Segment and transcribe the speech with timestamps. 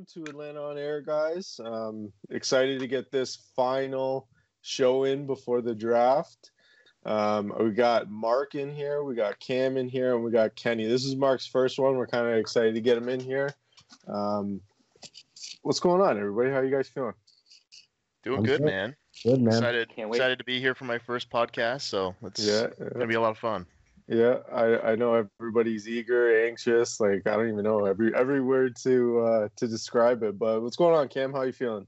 [0.00, 1.60] welcome to Atlanta on Air, guys.
[1.62, 4.28] Um, excited to get this final
[4.62, 6.52] show in before the draft.
[7.04, 10.86] Um, we got Mark in here, we got Cam in here, and we got Kenny.
[10.86, 11.96] This is Mark's first one.
[11.96, 13.52] We're kind of excited to get him in here.
[14.08, 14.62] Um,
[15.62, 16.50] what's going on, everybody?
[16.50, 17.14] How you guys feeling?
[18.22, 18.66] Doing good, good.
[18.66, 18.96] man.
[19.22, 19.52] Good man.
[19.52, 20.16] Excited, Can't wait.
[20.16, 21.82] excited to be here for my first podcast.
[21.82, 23.66] So it's Yeah, gonna be a lot of fun.
[24.10, 24.38] Yeah.
[24.52, 27.00] I, I know everybody's eager, anxious.
[27.00, 30.38] Like I don't even know every every word to uh, to describe it.
[30.38, 31.32] But what's going on, Cam?
[31.32, 31.86] How you feeling?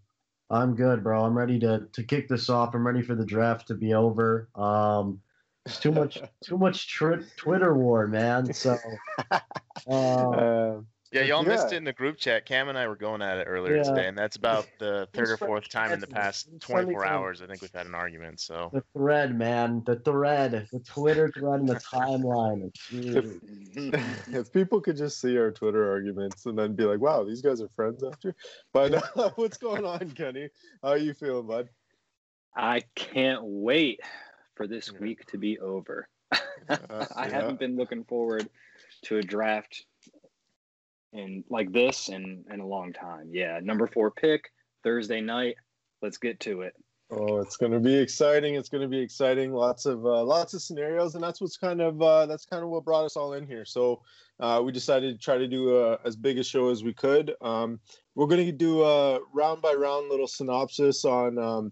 [0.48, 1.24] I'm good, bro.
[1.24, 2.74] I'm ready to to kick this off.
[2.74, 4.48] I'm ready for the draft to be over.
[4.54, 5.20] Um,
[5.66, 8.52] it's too much too much tr- Twitter war, man.
[8.52, 8.78] So,
[9.30, 9.40] uh,
[9.90, 10.80] Uh,
[11.12, 12.46] Yeah, y'all missed it in the group chat.
[12.46, 13.82] Cam and I were going at it earlier Yeah.
[13.82, 17.42] today, and that's about the third or fourth time in the past 24 hours.
[17.42, 18.40] I think we've had an argument.
[18.40, 19.82] So the thread, man.
[19.84, 22.72] The thread, the Twitter thread, and the timeline.
[22.90, 24.24] Jeez.
[24.34, 27.60] if people could just see our Twitter arguments and then be like, "Wow, these guys
[27.60, 28.34] are friends after."
[28.72, 30.48] But uh, what's going on, Kenny?
[30.82, 31.68] How are you feeling, bud?
[32.56, 34.00] I can't wait
[34.54, 36.08] for this week to be over.
[36.68, 37.32] Uh, I yeah.
[37.32, 38.48] haven't been looking forward
[39.02, 39.84] to a draft
[41.12, 43.30] in like this in in a long time.
[43.32, 44.50] Yeah, number four pick
[44.82, 45.56] Thursday night.
[46.00, 46.74] Let's get to it.
[47.10, 48.54] Oh, it's going to be exciting.
[48.54, 49.52] It's going to be exciting.
[49.52, 52.70] Lots of uh, lots of scenarios, and that's what's kind of uh, that's kind of
[52.70, 53.66] what brought us all in here.
[53.66, 54.00] So
[54.40, 57.34] uh, we decided to try to do a, as big a show as we could.
[57.42, 57.80] Um,
[58.14, 61.70] we're going to do a round by round little synopsis on um,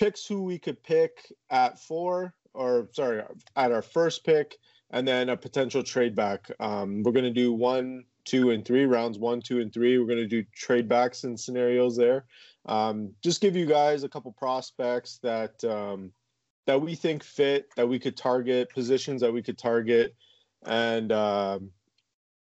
[0.00, 3.22] picks who we could pick at four, or sorry,
[3.54, 4.58] at our first pick,
[4.90, 6.50] and then a potential trade back.
[6.58, 9.18] Um, we're going to do one, two, and three rounds.
[9.18, 9.98] One, two, and three.
[9.98, 12.24] We're going to do trade backs and scenarios there
[12.66, 16.12] um, just give you guys a couple prospects that um,
[16.66, 20.14] that we think fit that we could target positions that we could target
[20.64, 21.70] and um,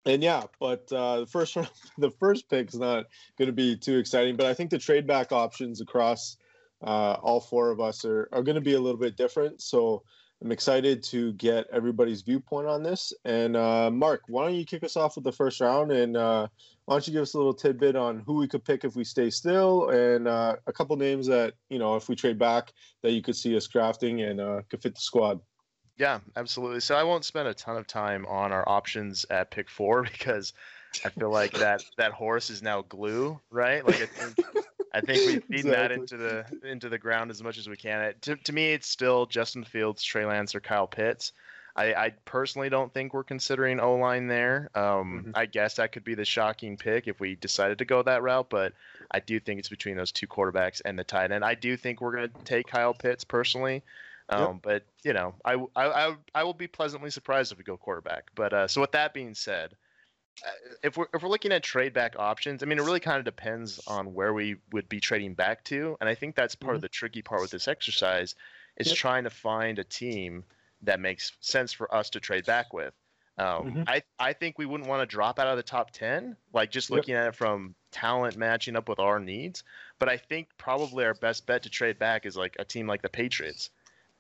[0.04, 1.68] and yeah but uh, the first one
[1.98, 3.06] the first pick is not
[3.38, 6.36] going to be too exciting but i think the trade back options across
[6.82, 10.02] uh, all four of us are, are going to be a little bit different so
[10.42, 14.82] i'm excited to get everybody's viewpoint on this and uh, mark why don't you kick
[14.82, 16.46] us off with the first round and uh,
[16.84, 19.04] why don't you give us a little tidbit on who we could pick if we
[19.04, 23.12] stay still and uh, a couple names that you know if we trade back that
[23.12, 25.40] you could see us drafting and uh, could fit the squad
[26.00, 26.80] yeah, absolutely.
[26.80, 30.54] So I won't spend a ton of time on our options at pick four because
[31.04, 33.86] I feel like that that horse is now glue, right?
[33.86, 34.10] Like
[34.92, 37.76] I think we've beaten feed that into the into the ground as much as we
[37.76, 38.00] can.
[38.02, 41.32] It, to, to me, it's still Justin Fields, Trey Lance, or Kyle Pitts.
[41.76, 44.70] I, I personally don't think we're considering O line there.
[44.74, 45.32] Um, Mhm.
[45.36, 48.50] I guess that could be the shocking pick if we decided to go that route,
[48.50, 48.72] but
[49.12, 51.44] I do think it's between those two quarterbacks and the tight end.
[51.44, 53.82] I do think we're going to take Kyle Pitts personally.
[54.30, 57.76] Um, But you know, I, I I I will be pleasantly surprised if we go
[57.76, 58.30] quarterback.
[58.34, 59.74] But uh, so with that being said,
[60.82, 63.24] if we're if we're looking at trade back options, I mean, it really kind of
[63.24, 66.80] depends on where we would be trading back to, and I think that's part of
[66.82, 68.34] the tricky part with this exercise
[68.76, 68.92] is Yep.
[68.92, 70.44] trying to find a team
[70.82, 72.94] that makes sense for us to trade back with.
[73.38, 73.86] Um, Mhm.
[73.86, 76.90] I I think we wouldn't want to drop out of the top ten, like just
[76.90, 76.90] Yep.
[76.90, 79.62] looking at it from talent matching up with our needs.
[79.98, 83.02] But I think probably our best bet to trade back is like a team like
[83.02, 83.70] the Patriots,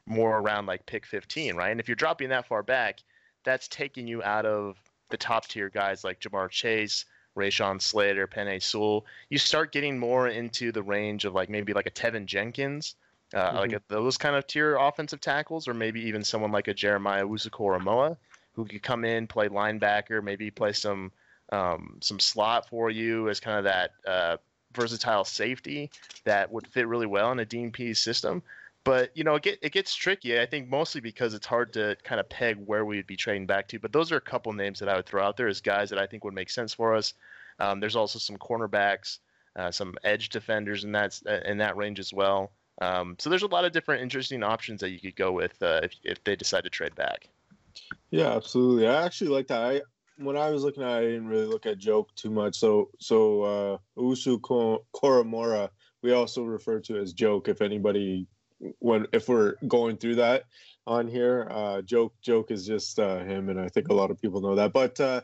[0.06, 1.70] more around like pick 15, right?
[1.70, 3.00] And if you're dropping that far back,
[3.44, 7.04] that's taking you out of the top tier guys like Ja'Marr Chase,
[7.36, 9.06] Rashawn Slater, Penei Sewell.
[9.28, 12.94] You start getting more into the range of like maybe like a Teven Jenkins,
[13.34, 16.74] uh, like a, those kind of tier offensive tackles, or maybe even someone like a
[16.74, 18.16] Jeremiah Owusu-Koramoah
[18.52, 21.12] who could come in, play linebacker, maybe play some
[21.52, 24.36] um, some slot for you as kind of that uh,
[24.72, 25.90] versatile safety
[26.24, 28.42] that would fit really well in a Pees system.
[28.84, 30.40] But you know, it, get, it gets tricky.
[30.40, 33.68] I think mostly because it's hard to kind of peg where we'd be trading back
[33.68, 33.78] to.
[33.78, 35.98] But those are a couple names that I would throw out there as guys that
[35.98, 37.14] I think would make sense for us.
[37.58, 39.18] Um, there's also some cornerbacks,
[39.56, 42.52] uh, some edge defenders in that in that range as well.
[42.80, 45.80] Um, so there's a lot of different interesting options that you could go with uh,
[45.82, 47.28] if if they decide to trade back.
[48.10, 48.88] Yeah, absolutely.
[48.88, 49.60] I actually like that.
[49.60, 49.82] I
[50.16, 52.56] when I was looking at, it, I didn't really look at joke too much.
[52.56, 55.68] So so uh, Usu Ko- Koromora,
[56.02, 57.48] we also refer to as joke.
[57.48, 58.26] If anybody
[58.78, 60.44] when if we're going through that
[60.86, 64.20] on here, uh, joke joke is just uh, him, and I think a lot of
[64.20, 64.72] people know that.
[64.72, 65.20] But uh,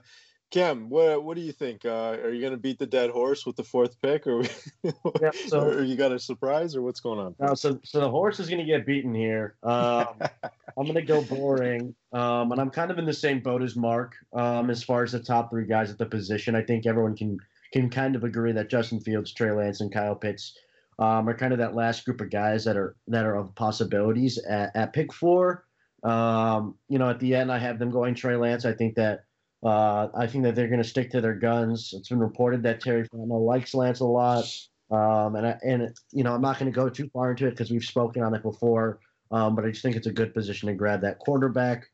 [0.50, 1.85] Cam, what what do you think?
[1.85, 4.43] Uh, are you going to beat the dead horse with the fourth pick, or,
[4.85, 7.35] Yeah, so- or you got a surprise, or what's going on?
[7.38, 9.56] No, so so the horse is going to get beaten here.
[9.62, 10.09] Um,
[10.79, 13.77] I'm going to go boring, um, and I'm kind of in the same boat as
[13.77, 16.55] Mark um, as far as the top three guys at the position.
[16.55, 17.38] I think everyone can
[17.73, 20.56] can kind of agree that Justin Fields, Trey Lance, and Kyle Pitts
[20.99, 24.39] um, are kind of that last group of guys that are that are of possibilities
[24.39, 25.65] at, at pick four.
[26.03, 28.65] Um, you know, at the end, I have them going Trey Lance.
[28.65, 29.21] I think that
[29.65, 31.93] Uh, I think that they're going to stick to their guns.
[31.97, 34.45] It's been reported that Terry Fontenot likes Lance a lot,
[34.91, 37.53] um, and I, and you know I'm not going to go too far into it
[37.53, 39.01] because we've spoken on it before.
[39.31, 41.87] Um, but I just think it's a good position to grab that quarterback.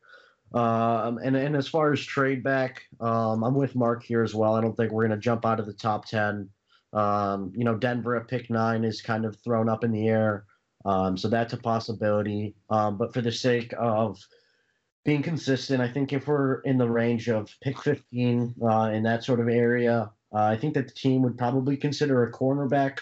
[0.53, 4.55] Um, and and as far as trade back, um, I'm with Mark here as well.
[4.55, 6.51] I don't think we're going to jump out of the top ten.
[6.93, 10.45] Um, you know, Denver at pick nine is kind of thrown up in the air,
[10.85, 12.55] um, so that's a possibility.
[12.71, 14.19] Um, but for the sake of
[15.05, 19.25] being consistent, I think if we're in the range of pick 15 uh, in that
[19.25, 22.99] sort of area, uh, I think that the team would probably consider a cornerback.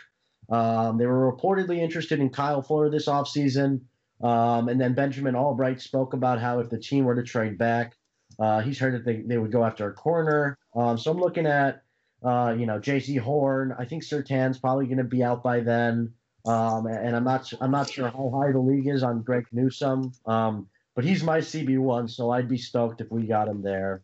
[0.49, 3.83] Um, they were reportedly interested in Kyle Fuller this offseason.
[4.23, 7.97] Um, and then Benjamin Allbright spoke about how if the team were to trade back,
[8.39, 10.59] uh, he's heard that they, they would go after a corner.
[10.75, 11.83] Um, so I'm looking at,
[12.23, 13.75] uh, you know, Jaycee Horn.
[13.79, 16.13] I think Surtain's probably going to be out by then.
[16.47, 20.13] Um, and I'm not I'm not sure how high the league is on Greg Newsome,
[20.25, 24.03] um, but he's my CB one, so I'd be stoked if we got him there.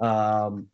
[0.00, 0.66] Um,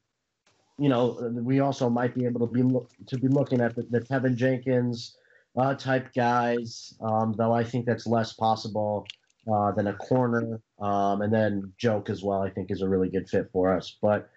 [0.79, 3.83] you know, we also might be able to be look, to be looking at the,
[3.83, 5.17] the Teven Jenkins,
[5.57, 9.07] uh, type guys, um, though I think that's less possible
[9.53, 10.61] uh, than a corner.
[10.81, 13.97] Um, and then Joke as well, I think, is a really good fit for us.
[14.01, 14.31] But,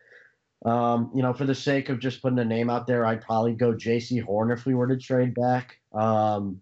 [0.63, 3.53] um, you know, for the sake of just putting a name out there, I'd probably
[3.53, 5.77] go Jaycee Horn if we were to trade back.
[5.93, 6.61] Um,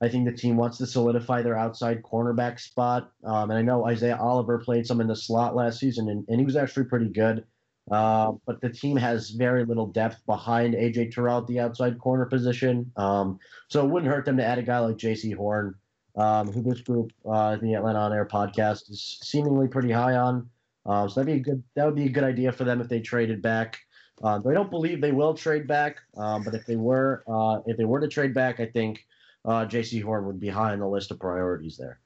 [0.00, 3.12] I think the team wants to solidify their outside cornerback spot.
[3.22, 6.38] Um, and I know Isaiah Oliver played some in the slot last season, and, and
[6.38, 7.44] he was actually pretty good.
[7.90, 12.26] Uh, but the team has very little depth behind AJ Terrell at the outside corner
[12.26, 12.90] position.
[12.96, 13.38] Um,
[13.68, 15.74] so it wouldn't hurt them to add a guy like Jaycee Horn,
[16.16, 20.48] um, who this group, uh, the Atlanta On Air podcast, is seemingly pretty high on.
[20.86, 21.62] Uh, so that'd be a good.
[21.76, 23.78] That would be a good idea for them if they traded back.
[24.22, 27.76] Uh, I don't believe they will trade back, um, but if they were, uh, if
[27.76, 29.04] they were to trade back, I think
[29.44, 31.98] uh, Jaycee Horn would be high on the list of priorities there.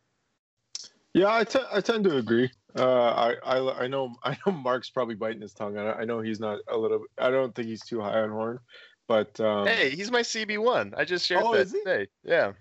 [1.12, 2.50] Yeah, I, t- I tend to agree.
[2.76, 5.76] Uh, I, I I know I know Mark's probably biting his tongue.
[5.76, 7.04] I, I know he's not a little.
[7.19, 8.58] I don't think he's too high on Horn,
[9.06, 10.94] but um, hey, he's my CB one.
[10.96, 11.78] I just shared Oh, that is he?
[11.81, 12.06] today.
[12.24, 12.52] Yeah,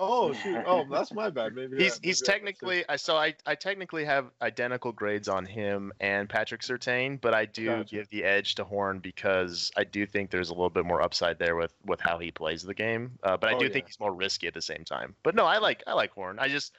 [0.00, 1.54] oh shoot, oh that's my bad.
[1.54, 2.84] Maybe he's that- he's maybe technically.
[2.88, 7.44] I so I I technically have identical grades on him and Patrick Surtain, but I
[7.44, 7.94] do Gotcha.
[7.96, 11.38] give the edge to Horn because I do think there's a little bit more upside
[11.38, 13.12] there with with how he plays the game.
[13.22, 13.72] Uh, but I Oh, do yeah.
[13.72, 15.14] think he's more risky at the same time.
[15.22, 16.38] But no, I like I like Horn.
[16.40, 16.74] I just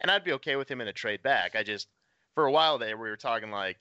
[0.00, 1.54] and I'd be okay with him in a trade back.
[1.56, 1.88] I just
[2.34, 3.78] for a while there we were talking like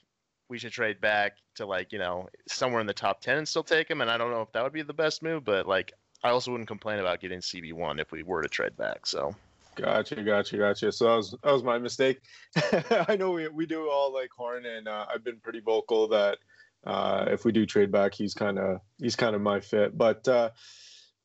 [0.49, 3.63] we should trade back to like you know somewhere in the top 10 and still
[3.63, 5.93] take him and i don't know if that would be the best move but like
[6.23, 9.35] i also wouldn't complain about getting cb1 if we were to trade back so
[9.75, 10.91] Gotcha, gotcha, gotcha.
[10.91, 12.21] So that was that was my mistake.
[13.07, 16.37] I know we we do all like Horn, and uh, I've been pretty vocal that
[16.85, 19.97] uh, if we do trade back, he's kind of he's kind of my fit.
[19.97, 20.51] But uh,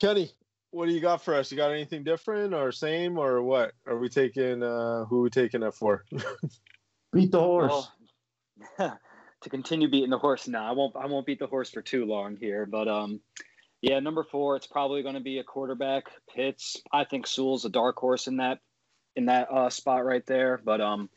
[0.00, 0.32] Kenny,
[0.70, 1.50] what do you got for us?
[1.50, 3.72] You got anything different or same or what?
[3.86, 6.04] Are we taking uh, who are we taking it for?
[7.12, 7.88] Beat the horse.
[8.78, 8.98] Well,
[9.42, 10.96] to continue beating the horse now, I won't.
[10.96, 13.20] I won't beat the horse for too long here, but um,
[13.80, 16.04] yeah, number four, it's probably going to be a quarterback.
[16.34, 16.82] Pitts.
[16.92, 18.58] I think Sewell's a dark horse in that
[19.14, 20.60] in that uh, spot right there.
[20.64, 21.08] But um,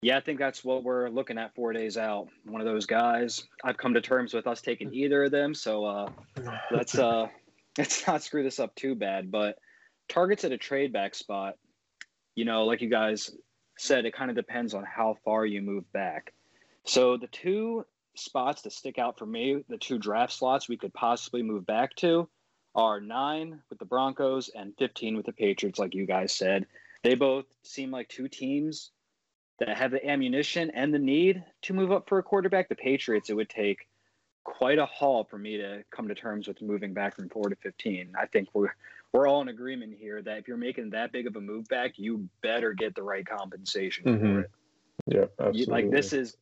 [0.00, 2.28] yeah, I think that's what we're looking at four days out.
[2.44, 3.44] One of those guys.
[3.62, 6.10] I've come to terms with us taking either of them, so uh,
[6.70, 7.26] let's uh,
[7.78, 9.30] let's not screw this up too bad.
[9.30, 9.58] But
[10.08, 11.54] targets at a trade back spot.
[12.34, 13.30] You know, like you guys
[13.78, 16.32] said, it kind of depends on how far you move back.
[16.84, 17.84] So the two
[18.18, 21.94] spots that stick out for me, the two draft slots we could possibly move back
[21.96, 22.28] to,
[22.74, 26.66] are nine with the Broncos and 15 with the Patriots, like you guys said.
[27.02, 28.90] They both seem like two teams
[29.58, 32.68] that have the ammunition and the need to move up for a quarterback.
[32.68, 33.88] The Patriots, it would take
[34.44, 37.56] quite a haul for me to come to terms with moving back from four to
[37.56, 38.12] 15.
[38.18, 38.74] I think we're
[39.12, 41.92] we're all in agreement here that if you're making that big of a move back,
[41.96, 44.20] you better get the right compensation Mhm.
[44.20, 44.50] for it.
[45.06, 45.72] yeah, absolutely.
[45.72, 46.36] like this is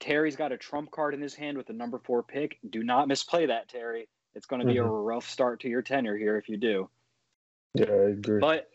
[0.00, 2.58] Terry's got a trump card in his hand with the number four pick.
[2.70, 4.08] Do not misplay that, Terry.
[4.34, 5.06] It's going to be a Mhm.
[5.06, 6.90] rough start to your tenure here if you do.
[7.74, 8.40] Yeah, I agree.
[8.40, 8.70] But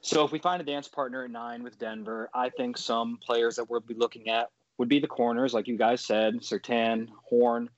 [0.00, 3.56] so if we find a dance partner at nine with Denver, I think some players
[3.56, 7.70] that we'll be looking at would be the corners, like you guys said, Surtain, Horn.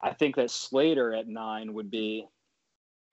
[0.00, 2.26] I think that Slater at nine would be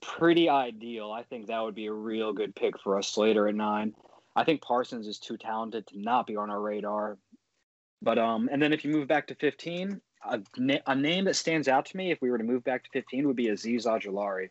[0.01, 1.11] pretty ideal.
[1.11, 3.95] I think that would be a real good pick for us, Slater at nine.
[4.35, 7.17] I think Parsons is too talented to not be on our radar.
[8.03, 11.35] But um, and then if you move back to 15, a, na- a name that
[11.35, 13.85] stands out to me if we were to move back to 15 would be Azeez
[13.85, 14.49] Ojulari.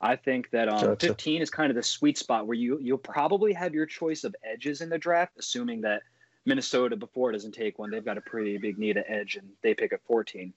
[0.00, 1.08] I think that um, Gotcha.
[1.08, 4.34] 15 is kind of the sweet spot where you you'll probably have your choice of
[4.44, 6.02] edges in the draft, assuming that
[6.46, 7.90] Minnesota before doesn't take one.
[7.90, 10.52] They've got a pretty big need at edge, and they pick at 14.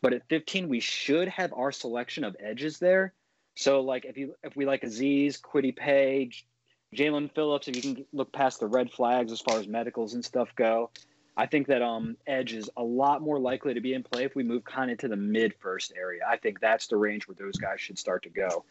[0.00, 3.12] But at 15, we should have our selection of edges there.
[3.54, 6.30] So like if you if we like Azeez, Kwity Paye,
[6.94, 10.24] Jaelan Phillips, if you can look past the red flags as far as medicals and
[10.24, 10.90] stuff go,
[11.36, 14.36] I think that um, edge is a lot more likely to be in play if
[14.36, 16.22] we move kind of to the mid first area.
[16.28, 18.64] I think that's the range where those guys should start to go.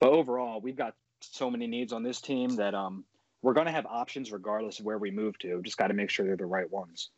[0.00, 3.04] But overall, we've got so many needs on this team that um,
[3.42, 5.62] we're going to have options regardless of where we move to.
[5.62, 7.10] Just got to make sure they're the right ones.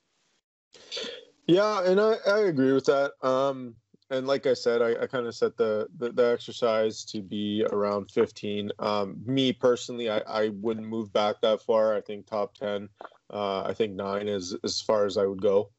[1.46, 3.12] Yeah, and I, I agree with that.
[3.22, 3.76] Um,
[4.10, 7.64] and like I said, I, I kind of set the, the, the exercise to be
[7.72, 8.70] around 15.
[8.78, 11.96] Um, me personally, I, I wouldn't move back that far.
[11.96, 12.90] I think top 10.
[13.32, 15.70] Uh, I think nine is as far as I would go.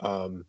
[0.00, 0.44] Um,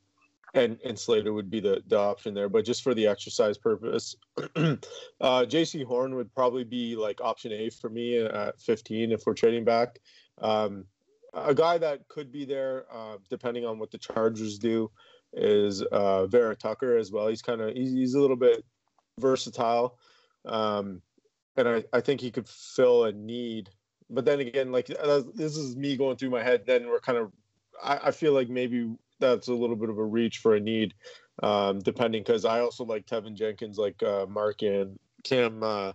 [0.53, 4.15] and and Slater would be the the option there, but just for the exercise purpose,
[4.38, 4.77] uh,
[5.22, 9.63] Jaycee Horn would probably be like option A for me at 15 if we're trading
[9.63, 10.00] back.
[10.41, 10.86] Um,
[11.34, 14.91] a guy that could be there, uh, depending on what the Chargers do,
[15.34, 17.27] is uh, Vera Tucker as well.
[17.27, 18.65] He's kind of he's, he's, a little bit
[19.20, 19.98] versatile,
[20.46, 21.01] um,
[21.56, 23.70] and I, I think he could fill a need.
[24.12, 26.63] But then again, like this is me going through my head.
[26.65, 27.32] Then we're kind of
[27.82, 30.94] I, I feel like maybe that's a little bit of a reach for a need,
[31.41, 35.94] um, depending because I also like Teven Jenkins, like uh, Mark and Cam uh,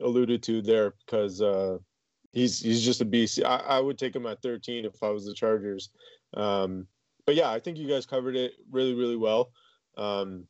[0.00, 1.78] alluded to there, because uh,
[2.32, 3.40] he's he's just a beast.
[3.44, 5.90] I, I, would take him at 13 if I was the Chargers.
[6.34, 6.86] Um,
[7.24, 9.50] but yeah, I think you guys covered it really, really well.
[9.96, 10.44] Um,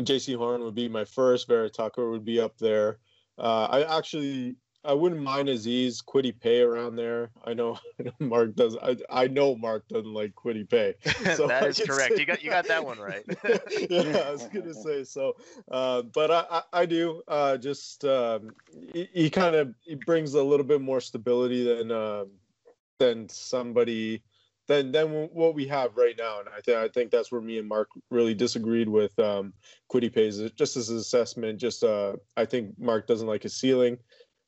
[0.00, 1.46] Jaycee Horn would be my first.
[1.46, 2.98] Vera Tucker would be up there.
[3.38, 7.30] Uh, I actually I wouldn't mind Azeez Kwity Paye around there.
[7.44, 7.78] I know
[8.18, 8.76] Mark does.
[8.82, 10.94] I, I know Mark doesn't like Kwity Paye.
[11.36, 12.18] So that is correct.
[12.18, 13.24] You got you got that one right.
[13.90, 15.36] yeah, I was gonna say so,
[15.70, 17.22] uh, but I, I, I do.
[17.28, 18.50] Uh, just um,
[18.92, 22.24] he, he kind of he brings a little bit more stability than uh,
[22.98, 24.22] than somebody
[24.66, 26.40] than than what we have right now.
[26.40, 29.52] And I think I think that's where me and Mark really disagreed with um,
[29.92, 31.60] Kwity Paye's just as an assessment.
[31.60, 33.98] Just uh, I think Mark doesn't like his ceiling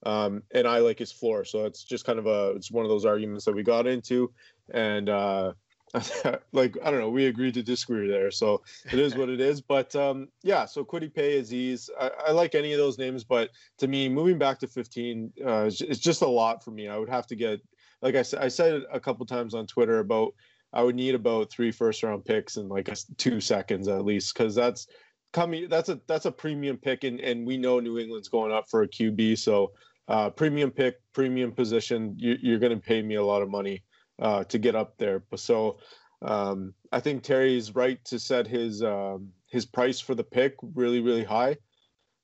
[0.04, 1.44] um, and I like his floor.
[1.44, 4.32] So it's just kind of a it's one of those arguments that we got into,
[4.72, 5.52] and uh,
[6.52, 8.30] like I don't know, we agreed to disagree there.
[8.30, 9.62] So it is what it is.
[9.72, 13.50] But um, yeah, so Kwity Paye, Azeez, I, I, like any of those names, but
[13.78, 16.88] to me, moving back to 15 uh, it's just a lot for me.
[16.88, 17.60] I would have to get,
[18.02, 20.34] like I said, I said it a couple times on Twitter about
[20.74, 24.34] I would need about three first round picks in like a, two seconds at least,
[24.34, 24.86] because that's
[25.32, 25.68] coming.
[25.68, 28.82] That's a that's a premium pick, and and we know New England's going up for
[28.82, 29.72] a QB, so
[30.12, 33.82] uh, premium pick, premium position, you, are going to pay me a lot of money
[34.20, 35.22] uh, to get up there.
[35.36, 35.78] So
[36.20, 41.00] um, I think Terry's right to set his um, his price for the pick really,
[41.00, 41.56] really high.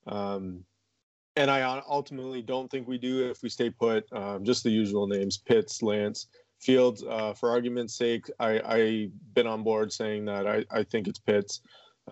[0.06, 0.64] Um,
[1.34, 4.04] and I ultimately don't think we do if we stay put.
[4.12, 6.26] Um, just the usual names: Pitts, Lance,
[6.60, 7.02] Fields.
[7.02, 11.20] Uh, for argument's sake, I, I been on board saying that I, I think it's
[11.20, 11.62] Pitts.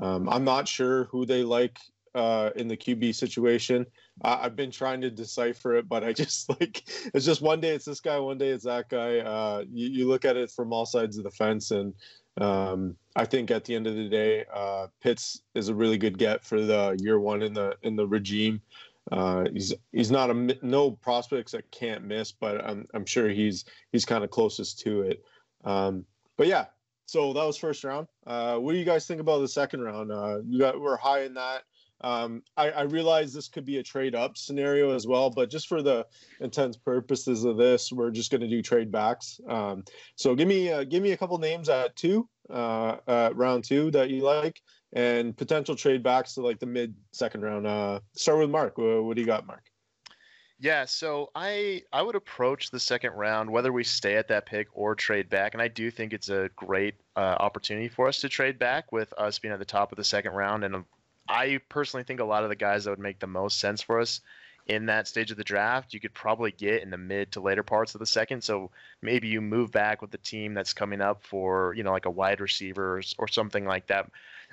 [0.00, 1.78] Um, I'm not sure who they like
[2.14, 3.84] uh, in the QB situation.
[4.22, 7.74] I, have been trying to decipher it, but I just like it's just one day
[7.74, 9.18] it's this guy, one day it's that guy.
[9.18, 11.94] Uh, you, you, look at it from all sides of the fence, and
[12.40, 16.18] um, I think at the end of the day, uh, Pitts is a really good
[16.18, 18.60] get for the year one in the in the regime.
[19.12, 23.64] Uh, he's he's not a no prospects that can't miss, but I'm I'm sure he's
[23.92, 25.24] he's kind of closest to it.
[25.64, 26.04] Um,
[26.36, 26.66] but yeah,
[27.06, 28.08] so that was first round.
[28.26, 30.10] Uh, what do you guys think about the second round?
[30.10, 31.62] Uh, got we're high in that.
[32.02, 35.66] Um, I, I, realize this could be a trade up scenario as well, but just
[35.66, 36.06] for the
[36.40, 39.40] intense purposes of this, we're just going to do trade backs.
[39.48, 39.82] Um,
[40.14, 43.90] so give me uh, give me a couple names at two, uh, at round two
[43.92, 44.60] that you like,
[44.92, 47.66] and potential trade backs to like the mid second round.
[47.66, 48.76] Uh, start with Mark.
[48.76, 49.64] What, do you got, Mark?
[50.58, 54.68] Yeah, so I I would approach the second round whether we stay at that pick
[54.72, 58.28] or trade back, and I do think it's a great uh, opportunity for us to
[58.28, 60.84] trade back with us being at the top of the second round and
[61.28, 64.00] I personally think a lot of the guys that would make the most sense for
[64.00, 64.20] us
[64.66, 67.62] in that stage of the draft, you could probably get in the mid to later
[67.62, 68.42] parts of the second.
[68.42, 72.06] So maybe you move back with the team that's coming up for, you know, like
[72.06, 74.10] a wide receiver or, something like that.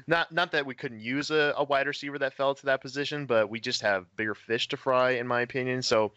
[0.08, 3.26] Not not that we couldn't use a, a wide receiver that fell to that position,
[3.26, 5.82] but we just have bigger fish to fry, in my opinion.
[5.82, 6.12] So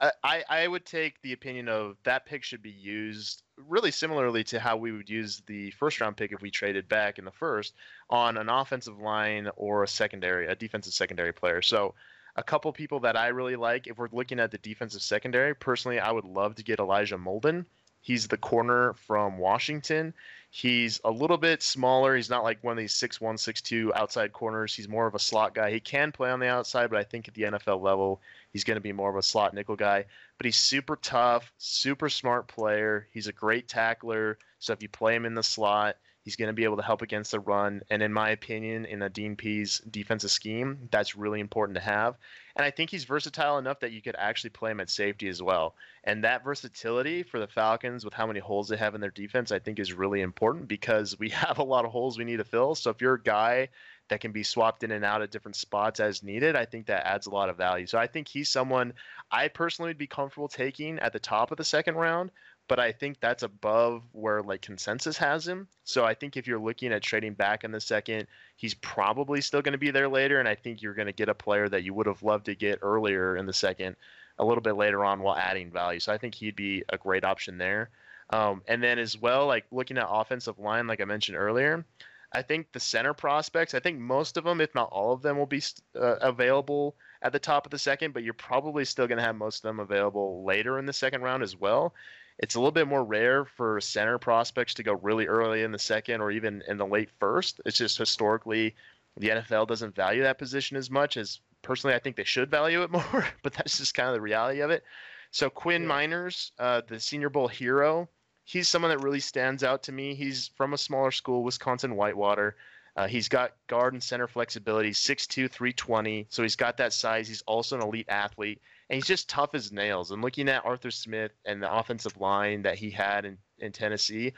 [0.00, 4.60] I, I would take the opinion of that pick should be used really similarly to
[4.60, 7.74] how we would use the first round pick if we traded back in the first
[8.08, 11.62] on an offensive line or a secondary, a defensive secondary player.
[11.62, 11.94] So
[12.36, 15.98] a couple people that I really like, if we're looking at the defensive secondary, personally,
[15.98, 17.64] I would love to get Elijah Molden.
[18.00, 20.14] He's the corner from Washington.
[20.50, 22.14] He's a little bit smaller.
[22.14, 24.74] He's not like one of these six one, six two outside corners.
[24.74, 25.72] He's more of a slot guy.
[25.72, 28.20] He can play on the outside, but I think at the NFL level,
[28.52, 30.04] he's going to be more of a slot nickel guy.
[30.36, 33.08] But he's super tough, super smart player.
[33.12, 34.38] He's a great tackler.
[34.58, 35.96] So if you play him in the slot,
[36.28, 37.80] He's going to be able to help against the run.
[37.88, 42.18] And in my opinion, in a Dean Pees defensive scheme, that's really important to have.
[42.54, 45.40] And I think he's versatile enough that you could actually play him at safety as
[45.42, 45.74] well.
[46.04, 49.52] And that versatility for the Falcons with how many holes they have in their defense,
[49.52, 52.44] I think is really important because we have a lot of holes we need to
[52.44, 52.74] fill.
[52.74, 53.70] So if you're a guy
[54.08, 57.06] that can be swapped in and out at different spots as needed, I think that
[57.06, 57.86] adds a lot of value.
[57.86, 58.92] So I think he's someone
[59.30, 62.30] I personally would be comfortable taking at the top of the second round
[62.68, 65.66] but I think that's above where like consensus has him.
[65.84, 69.62] So I think if you're looking at trading back in the second, he's probably still
[69.62, 71.82] going to be there later, and I think you're going to get a player that
[71.82, 73.96] you would have loved to get earlier in the second,
[74.38, 75.98] a little bit later on while adding value.
[75.98, 77.88] So I think he'd be a great option there.
[78.30, 81.86] Um, and then as well, like looking at offensive line, like I mentioned earlier,
[82.32, 85.38] I think the center prospects, I think most of them, if not all of them,
[85.38, 85.62] will be
[85.98, 89.36] uh, available at the top of the second, but you're probably still going to have
[89.36, 91.94] most of them available later in the second round as well
[92.38, 95.78] it's a little bit more rare for center prospects to go really early in the
[95.78, 97.60] second or even in the late first.
[97.66, 98.76] It's just historically
[99.16, 102.82] the NFL doesn't value that position as much as personally I think they should value
[102.82, 104.84] it more, but that's just kind of the reality of it.
[105.30, 105.88] So Quinn yeah.
[105.88, 108.08] Meinerz, uh, the Senior Bowl hero,
[108.48, 110.14] he's someone that really stands out to me.
[110.14, 112.56] He's from a smaller school, Wisconsin Whitewater.
[112.96, 116.26] Uh, he's got guard and center flexibility, 6'2", 320.
[116.30, 117.28] So he's got that size.
[117.28, 120.10] He's also an elite athlete and he's just tough as nails.
[120.10, 124.32] And looking at Arthur Smith and the offensive line that he had in, in Tennessee,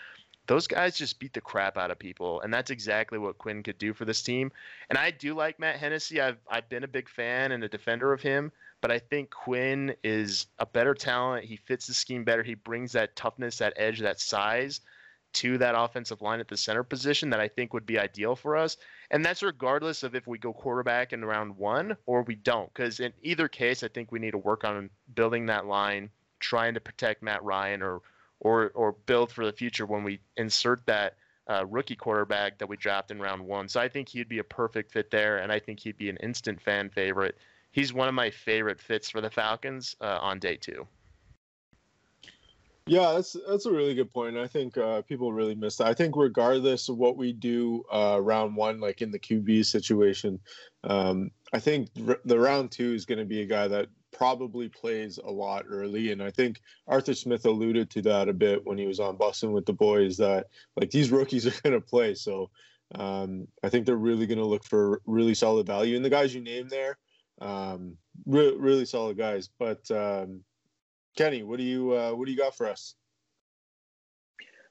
[0.47, 3.79] those guys just beat the crap out of people, and that's exactly what Quinn could
[3.79, 4.50] do for this team.
[4.88, 6.21] And I do like Matt Hennessy.
[6.21, 9.94] I've I've been a big fan and a defender of him, but I think Quinn
[10.02, 11.44] is a better talent.
[11.44, 12.42] He fits the scheme better.
[12.42, 14.80] He brings that toughness, that edge, that size
[15.32, 18.56] to that offensive line at the center position that I think would be ideal for
[18.56, 18.76] us.
[19.10, 22.72] And that's regardless of if we go quarterback in round one or we don't.
[22.72, 26.10] Because in either case, I think we need to work on building that line,
[26.40, 28.00] trying to protect Matt Ryan or
[28.40, 31.16] or or build for the future when we insert that
[31.49, 33.68] uh, rookie quarterback that we draft in round one.
[33.68, 36.16] So I think he'd be a perfect fit there, and I think he'd be an
[36.18, 37.37] instant fan favorite.
[37.72, 40.87] He's one of my favorite fits for the Falcons uh, on day two.
[42.87, 44.37] Yeah, that's that's a really good point.
[44.37, 45.87] I think uh, people really miss that.
[45.87, 50.40] I think regardless of what we do uh, round one, like in the QB situation,
[50.83, 54.68] um, I think r- the round two is going to be a guy that probably
[54.68, 58.78] plays a lot early, and I think Arthur Smith alluded to that a bit when
[58.78, 60.16] he was on Bussin' with the boys.
[60.16, 62.50] That like these rookies are going to play, so
[62.96, 65.94] um, I think they're really going to look for really solid value.
[65.94, 66.98] And the guys you name there,
[67.40, 69.90] um, re- really solid guys, but.
[69.90, 70.44] Um,
[71.16, 72.94] Kenny, what do you uh, what do you got for us?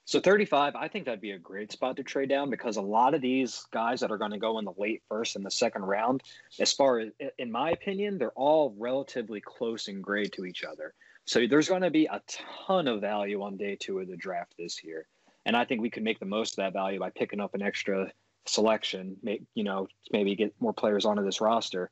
[0.05, 3.13] So 35, I think that'd be a great spot to trade down because a lot
[3.13, 5.83] of these guys that are going to go in the late first and the second
[5.83, 6.23] round,
[6.59, 10.95] as far as in my opinion, they're all relatively close in grade to each other.
[11.25, 12.23] So there's going to be a
[12.65, 15.05] ton of value on day two of the draft this year.
[15.45, 17.61] And I think we could make the most of that value by picking up an
[17.61, 18.11] extra
[18.47, 21.91] selection, make, you know, maybe get more players onto this roster.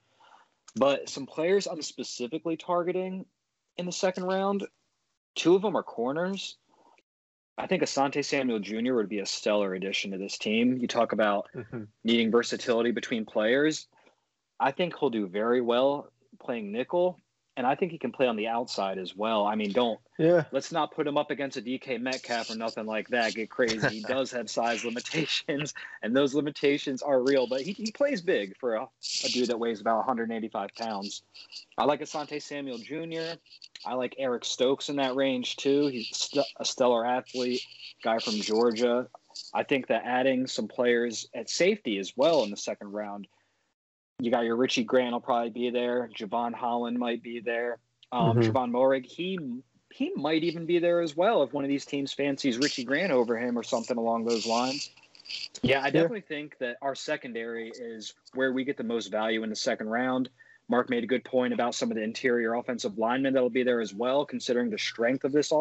[0.78, 3.26] But some players I'm specifically targeting
[3.78, 4.68] in the second round.
[5.36, 6.58] Two of them are corners.
[7.58, 8.94] I think Asante Samuel Jr.
[8.94, 10.78] would be a stellar addition to this team.
[10.78, 11.84] You talk about mm-hmm.
[12.04, 13.88] needing versatility between players.
[14.60, 17.20] I think he'll do very well playing nickel
[17.58, 19.46] and I think he can play on the outside as well.
[19.46, 20.46] I mean, don't yeah.
[20.52, 23.34] Let's not put him up against a DK Metcalf or nothing like that.
[23.36, 23.88] Get crazy.
[23.88, 27.48] he does have size limitations, and those limitations are real.
[27.48, 28.88] But he, he plays big for a,
[29.26, 31.24] a dude that weighs about 185 pounds.
[31.78, 33.38] I like Asante Samuel Jr.
[33.86, 35.88] I like Eric Stokes in that range too.
[35.88, 37.62] He's st- a stellar athlete,
[38.04, 39.08] guy from Georgia.
[39.54, 43.28] I think that adding some players at safety as well in the second round
[44.20, 46.10] you got your Richie Grant will probably be there.
[46.16, 47.80] Jevon Holland might be there.
[48.12, 48.42] Um, mm-hmm.
[48.42, 49.38] Javon Moehrig, he
[49.92, 53.12] he might even be there as well if one of these teams fancies Richie Grant
[53.12, 54.90] over him or something along those lines.
[55.62, 56.36] Yeah, I definitely yeah.
[56.36, 60.30] think that our secondary is where we get the most value in the second round.
[60.70, 63.82] Mark made a good point about some of the interior offensive linemen that'll be there
[63.82, 65.52] as well, considering the strength of this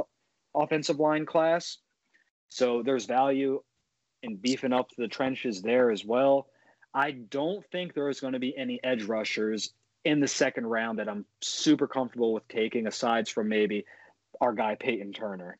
[0.54, 1.78] offensive line class.
[2.48, 3.62] So there's value
[4.22, 6.48] in beefing up the trenches there as well.
[6.96, 9.74] I don't think there is going to be any edge rushers
[10.06, 13.84] in the second round that I'm super comfortable with taking, aside from maybe
[14.40, 15.58] our guy Peyton Turner.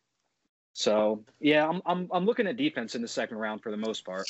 [0.73, 4.07] So yeah, I'm I'm I'm looking at defense in the second round for the most
[4.07, 4.27] part.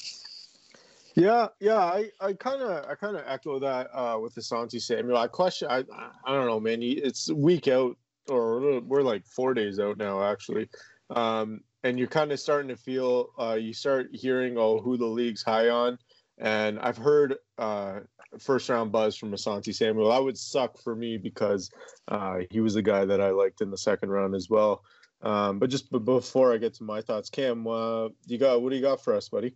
[1.15, 5.17] Yeah, yeah, I I kind of I kind of echo that uh, with Asante Samuel.
[5.17, 5.85] I question I
[6.25, 6.81] I don't know, man.
[6.83, 7.97] It's week out,
[8.29, 10.69] or we're like four days out now, actually.
[11.11, 15.07] Um, and you're kind of starting to feel uh, you start hearing oh who the
[15.07, 15.99] league's high on
[16.39, 18.01] and I've heard uh,
[18.39, 20.11] first round buzz from Asante Samuel.
[20.11, 21.71] That would suck for me because
[22.09, 24.83] uh, he was the guy that I liked in the second round as well.
[25.23, 28.71] Um, but just b- before I get to my thoughts, Cam, uh, you got what
[28.71, 29.55] do you got for us, buddy?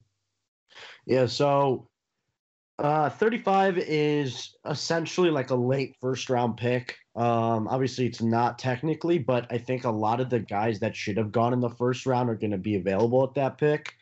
[1.07, 1.89] Yeah, so
[2.79, 6.97] uh, 35 is essentially like a late first round pick.
[7.15, 11.19] Um, obviously, it's not technically, but I think a lot of the guys that should
[11.19, 13.93] have gone in the first round are going to be available at that pick.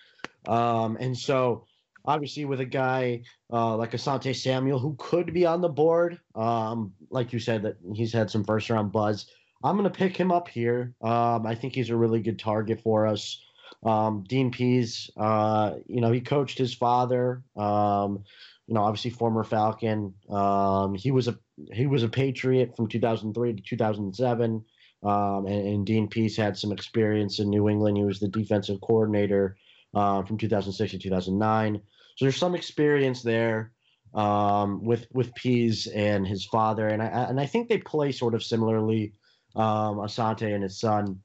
[0.46, 1.66] Um, and so,
[2.08, 6.92] obviously, with a guy uh, like Asante Samuel, who could be on the board, um,
[7.10, 9.26] like you said, that he's had some first round buzz.
[9.62, 10.94] I'm going to pick him up here.
[11.02, 13.42] Um, I think he's a really good target for us.
[13.84, 17.42] Um, Dean Pees, uh, you know, he coached his father.
[17.56, 18.24] Um,
[18.66, 20.14] you know, obviously former Falcon.
[20.30, 21.38] Um, he was a
[21.72, 24.64] he was a Patriot from 2003 to 2007.
[25.02, 27.96] Um, and, and, Dean Pees had some experience in New England.
[27.96, 29.56] He was the defensive coordinator
[29.94, 31.80] uh, from 2006 to 2009.
[32.18, 33.70] So there's some experience there
[34.12, 38.34] um, with with Pees and his father, and I and I think they play sort
[38.34, 39.12] of similarly.
[39.54, 41.20] Um, Asante and his son.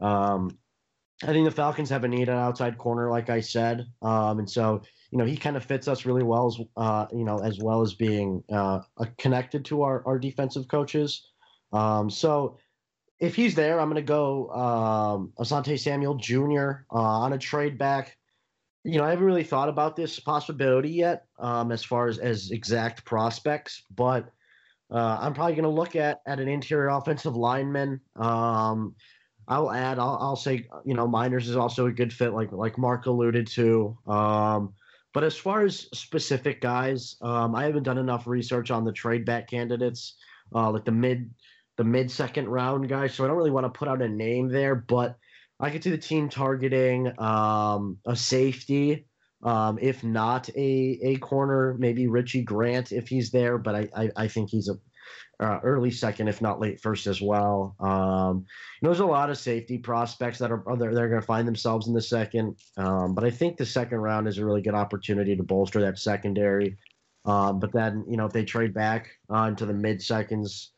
[0.00, 0.58] Um,
[1.22, 4.48] I think the Falcons have a need at outside corner, like I said, um, and
[4.48, 7.58] so you know he kind of fits us really well as uh, you know as
[7.60, 8.80] well as being uh,
[9.16, 11.26] connected to our our defensive coaches.
[11.72, 12.58] Um, so
[13.18, 16.84] if he's there, I'm going to go um, Asante Samuel Jr.
[16.92, 18.18] Uh, on a trade back.
[18.84, 22.50] You know, I haven't really thought about this possibility yet um, as far as as
[22.50, 24.30] exact prospects, but
[24.90, 28.00] uh, I'm probably going to look at at an interior offensive lineman.
[28.16, 28.94] Um,
[29.48, 29.98] I'll add.
[29.98, 33.46] I'll, I'll say you know Meinerz is also a good fit, like like Mark alluded
[33.48, 33.96] to.
[34.06, 34.74] Um,
[35.14, 39.24] but as far as specific guys, um, I haven't done enough research on the trade
[39.24, 40.16] back candidates,
[40.54, 41.30] uh, like the mid
[41.76, 43.14] the mid second round guys.
[43.14, 45.16] So I don't really want to put out a name there, but
[45.60, 49.06] I could see the team targeting um, a safety,
[49.42, 53.58] um, if not a a corner, maybe Richie Grant if he's there.
[53.58, 54.74] But I I, I think he's a
[55.40, 57.74] uh, early second, if not late first as well.
[57.80, 58.46] Um,
[58.80, 61.46] you know, there's a lot of safety prospects that are they're, they're going to find
[61.46, 64.74] themselves in the second, um, but I think the second round is a really good
[64.74, 66.76] opportunity to bolster that secondary.
[67.24, 70.72] Um, but then, you know, if they trade back uh, into the mid seconds,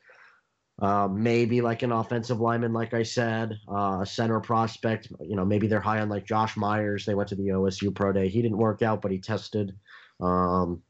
[0.80, 5.08] uh, maybe like an offensive lineman, like I said, uh, a center prospect.
[5.20, 7.06] You know, maybe they're high on like Josh Myers.
[7.06, 8.28] They went to the OSU Pro Day.
[8.28, 9.74] He didn't work out, but he tested.
[10.20, 10.82] Um,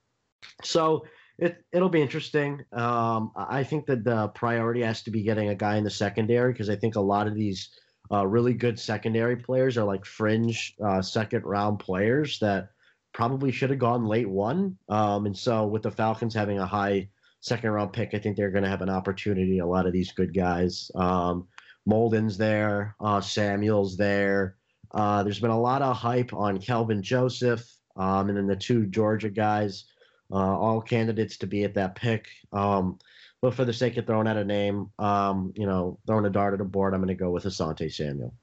[0.64, 1.04] so
[1.38, 2.64] it it'll be interesting.
[2.72, 6.52] Um, I think that the priority has to be getting a guy in the secondary
[6.52, 7.70] because I think a lot of these
[8.10, 12.70] uh, really good secondary players are like fringe uh, second round players that
[13.12, 14.78] probably should have gone late one.
[14.88, 17.08] Um, and so with the Falcons having a high
[17.46, 19.60] second round pick, I think they're going to have an opportunity.
[19.60, 20.90] A lot of these good guys.
[20.94, 21.46] Um,
[21.86, 24.56] Molden's there, uh, Samuel's there.
[24.92, 27.64] Uh, there's been a lot of hype on Kelvin Joseph,
[27.96, 29.84] um, and then the two Georgia guys
[30.32, 32.26] uh, all candidates to be at that pick.
[32.52, 32.98] Um,
[33.40, 36.54] but for the sake of throwing out a name, um, you know, throwing a dart
[36.54, 38.34] at a board, I'm going to go with Asante Samuel.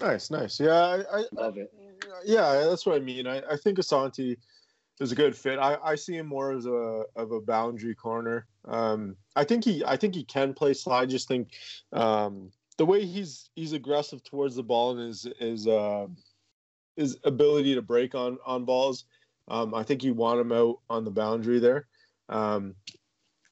[0.00, 0.60] Nice, nice.
[0.60, 1.72] Yeah, I, I love it.
[2.24, 3.26] Yeah, that's what I mean.
[3.26, 4.36] I, I think Asante
[5.02, 5.58] is a good fit.
[5.58, 8.46] I, I see him more as a of a boundary corner.
[8.66, 11.02] Um, I think he I think he can play slide.
[11.02, 11.52] I just think
[11.92, 16.06] um, the way he's he's aggressive towards the ball and his his uh,
[16.96, 19.04] his ability to break on on balls
[19.48, 21.86] um, I think you want him out on the boundary there.
[22.28, 22.74] Um,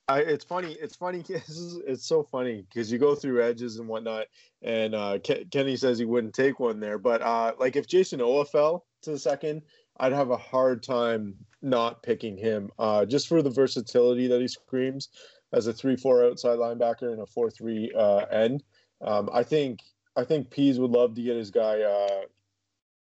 [0.08, 0.72] I, it's funny.
[0.72, 1.24] It's funny.
[1.28, 4.26] It's, it's so funny because you go through edges and whatnot,
[4.62, 6.98] and uh, Ke- Kenny says he wouldn't take one there.
[6.98, 9.62] But uh, like if Jayson Oweh fell to the second,
[10.00, 14.48] I'd have a hard time not picking him uh, just for the versatility that he
[14.48, 15.10] screams
[15.52, 18.62] as a three-four outside linebacker and a four-three uh, end.
[19.02, 19.80] Um, I think
[20.16, 22.22] I think Pees would love to get his guy, uh,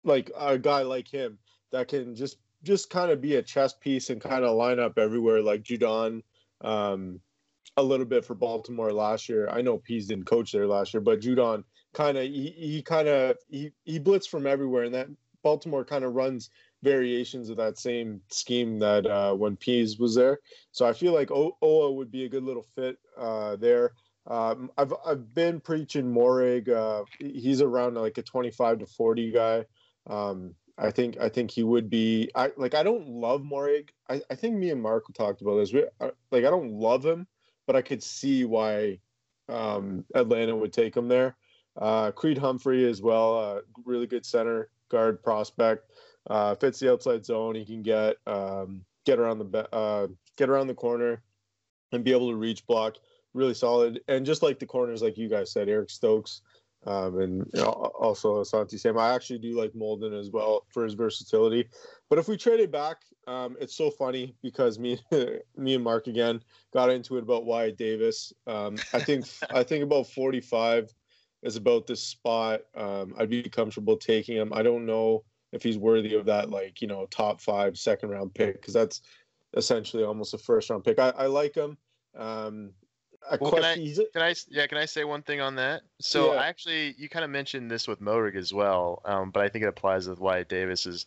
[0.04, 1.38] like a guy like him
[1.72, 4.98] that can just just kind of be a chess piece and kind of line up
[4.98, 6.24] everywhere like Judon
[6.62, 7.20] um,
[7.78, 9.48] a little bit for Baltimore last year.
[9.50, 13.08] I know Pees didn't coach there last year, but Judon kind of he, he kind
[13.08, 15.08] of he, he blitz from everywhere and that
[15.44, 16.50] Baltimore kind of runs
[16.84, 20.40] variations of that same scheme that uh, when Pees was there.
[20.72, 23.94] So I feel like o- Oweh would be a good little fit uh, there.
[24.28, 26.70] Um, I've I've been preaching Moehrig.
[26.70, 29.66] Uh, he's around like a 25 to 40 guy.
[30.08, 32.30] Um, I think I think he would be.
[32.36, 32.76] I like.
[32.76, 33.90] I don't love Moehrig.
[34.10, 35.74] I, I think me and Mark talked about this.
[35.74, 37.26] We, like I don't love him,
[37.66, 39.00] but I could see why
[39.50, 41.38] um, Atlanta would take him there.
[41.80, 43.40] Uh, Creed Humphrey as well.
[43.40, 45.92] Uh, really good center guard prospect.
[46.30, 47.56] Uh, fits the outside zone.
[47.56, 51.22] He can get um, get around the uh, get around the corner
[51.92, 52.98] and be able to reach block.
[53.34, 54.02] Really solid.
[54.08, 56.42] And just like the corners, like you guys said, Eric Stokes
[56.86, 58.98] um, and you know, also Asante Sam.
[58.98, 61.68] I actually do like Molden as well for his versatility.
[62.10, 62.98] But if we trade it back,
[63.28, 65.00] um, it's so funny because me,
[65.58, 66.42] me and Mark again
[66.74, 68.32] got into it about Wyatt Davis.
[68.48, 70.94] Um, I think I think about 45
[71.44, 72.62] is about this spot.
[72.76, 74.52] Um, I'd be comfortable taking him.
[74.54, 75.24] I don't know
[75.54, 79.02] if he's worthy of that like you know top five second round pick because that's
[79.56, 81.00] essentially almost a first round pick.
[81.00, 81.78] I, I like him.
[82.18, 82.72] Um,
[83.30, 84.36] a Well, can I- Can I?
[84.50, 85.82] Yeah, can I say one thing on that?
[86.00, 86.42] So Yeah.
[86.42, 89.64] I actually, you kind of mentioned this with Moehrig as well, um, but I think
[89.64, 91.06] it applies with Wyatt Davis's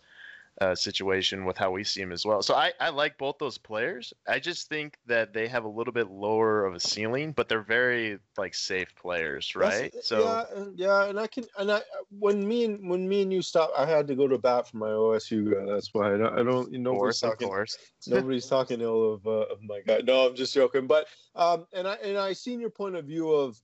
[0.61, 2.43] uh, situation with how we see him as well.
[2.43, 4.13] So I, I like both those players.
[4.29, 7.63] I just think that they have a little bit lower of a ceiling, but they're
[7.63, 9.95] very like safe players, That's- right?
[10.05, 13.33] So yeah, and- yeah, and I can and I when me and when me and
[13.33, 15.73] you stopped, I had to go to bat for my OSU guy.
[15.73, 16.39] That's why I don't.
[16.39, 17.49] I don't nobody's course, of talking.
[17.49, 17.79] course.
[18.07, 20.01] Nobody's talking ill of uh, of my guy.
[20.05, 20.87] No, I'm just joking.
[20.87, 23.59] But um, and I and I seen your point of view of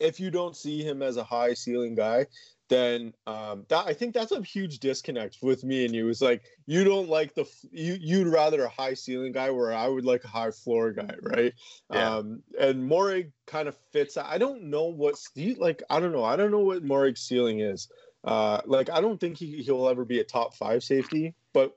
[0.00, 2.26] if you don't see him as a high ceiling guy,
[2.72, 6.08] then um, that I think that's a huge disconnect with me and you.
[6.08, 9.88] It's like you don't like the you you'd rather a high ceiling guy where I
[9.88, 11.52] would like a high floor guy, right?
[11.92, 12.16] Yeah.
[12.16, 14.16] Um, and Moehrig kind of fits.
[14.16, 15.82] I don't know what's do you, like.
[15.90, 16.24] I don't know.
[16.24, 17.88] I don't know what Moehrig's ceiling is.
[18.24, 21.76] Uh, like I don't think he he'll ever be a top five safety, but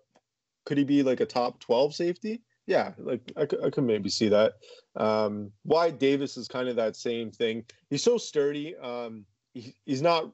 [0.65, 2.41] could he be like a top 12 safety?
[2.67, 4.53] Yeah, like I could, I could maybe see that.
[4.95, 7.63] Um, Wyatt Davis is kind of that same thing.
[7.89, 8.75] He's so sturdy.
[8.77, 10.31] Um, he, he's not.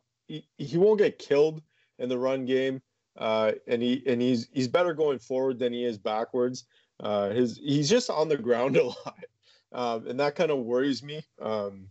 [0.57, 1.61] He, won't get killed
[1.99, 2.81] in the run game.
[3.17, 6.65] Uh, and he and he's he's better going forward than he is backwards.
[7.01, 9.23] Uh, his he's just on the ground a lot,
[9.73, 11.87] um, and that kind of worries me um,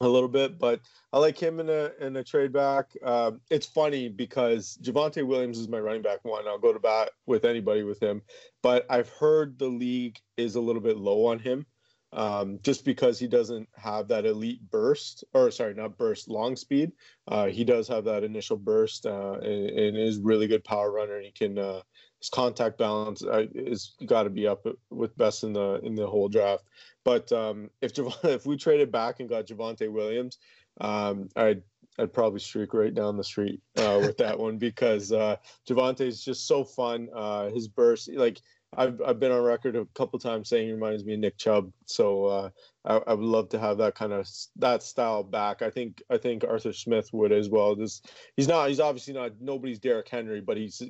[0.00, 0.58] a little bit.
[0.58, 0.80] But
[1.12, 2.86] I like him in a in a trade back.
[3.04, 6.48] Um, it's funny because Javonte Williams is my running back one.
[6.48, 8.20] I'll go to bat with anybody with him,
[8.62, 11.66] but I've heard the league is a little bit low on him,
[12.12, 16.92] um, just because he doesn't have that elite burst, or sorry, not burst, long speed.
[17.26, 21.16] Uh, he does have that initial burst, uh, and, and is really good power runner.
[21.16, 21.80] And he can uh,
[22.20, 26.06] his contact balance uh, is got to be up with best in the in the
[26.06, 26.64] whole draft.
[27.04, 30.38] But um, if Jav- if we traded back and got Javonte Williams,
[30.80, 31.62] um, I'd
[31.98, 35.36] I'd probably streak right down the street uh, with that one because uh,
[35.68, 37.08] Javonte is just so fun.
[37.14, 38.40] Uh, his burst, like
[38.76, 41.72] I've I've been on record a couple times saying he reminds me of Nick Chubb.
[41.86, 42.50] So uh,
[42.84, 45.62] I, I would love to have that kind of that style back.
[45.62, 47.74] I think I think Arthur Smith would as well.
[47.74, 50.82] Just he's not he's obviously not nobody's Derrick Henry, but he's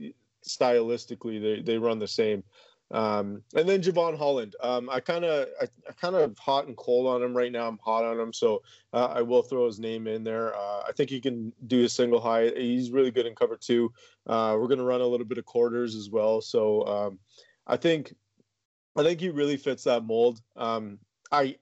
[0.46, 2.44] stylistically they they run the same.
[2.92, 4.54] Um, and then Jevon Holland.
[4.62, 7.66] Um, I kind of, I, I kind of hot and cold on him right now.
[7.66, 10.54] I'm hot on him, so uh, I will throw his name in there.
[10.54, 12.50] Uh, I think he can do a single high.
[12.54, 13.90] He's really good in cover two.
[14.26, 16.42] Uh, we're gonna run a little bit of quarters as well.
[16.42, 17.18] So um,
[17.66, 18.14] I think,
[18.96, 20.40] I think he really fits that mold.
[20.56, 20.98] Um,
[21.30, 21.56] I.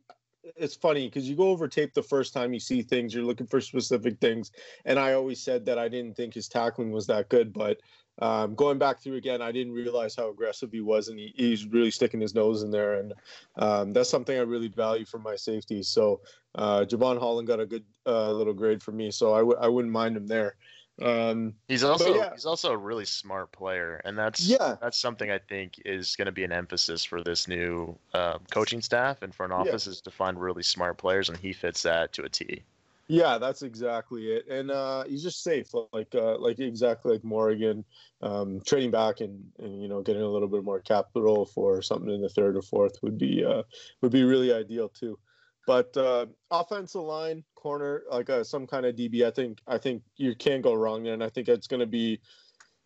[0.57, 3.47] It's funny because you go over tape the first time you see things, you're looking
[3.47, 4.51] for specific things,
[4.87, 7.77] and I always said that I didn't think his tackling was that good, but
[8.23, 11.67] um, going back through again, I didn't realize how aggressive he was, and he, he's
[11.67, 13.13] really sticking his nose in there, and
[13.57, 15.83] um, that's something I really value from my safety.
[15.83, 16.23] So
[16.55, 19.69] uh, Jevon Holland got a good uh, little grade for me, so I w- I
[19.69, 20.57] wouldn't mind him there.
[21.01, 22.31] Um, He's also yeah.
[22.33, 24.77] he's also a really smart player, and that's Yeah.
[24.81, 28.81] that's something I think is going to be an emphasis for this new uh, coaching
[28.83, 32.25] staff and front office is to find really smart players, and he fits that to
[32.25, 32.65] a T.
[33.09, 37.85] yeah, that's exactly it, and uh, he's just safe, like uh, like exactly like Morgan,
[38.23, 42.11] um, trading back and, and you know getting a little bit more capital for something
[42.11, 43.63] in the third or fourth would be uh,
[44.03, 45.19] would be really ideal too.
[45.66, 50.03] But uh, offensive line, corner, like uh, some kind of DB, I think I think
[50.16, 52.20] you can't go wrong there, and I think it's going to be,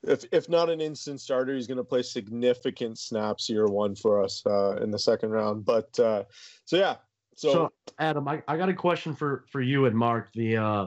[0.02, 4.22] if if not an instant starter, he's going to play significant snaps year one for
[4.22, 5.64] us uh, in the second round.
[5.64, 6.24] But uh,
[6.64, 6.96] so yeah,
[7.36, 10.30] so, So, Adam, I, I got a question for for you and Mark.
[10.34, 10.86] The uh,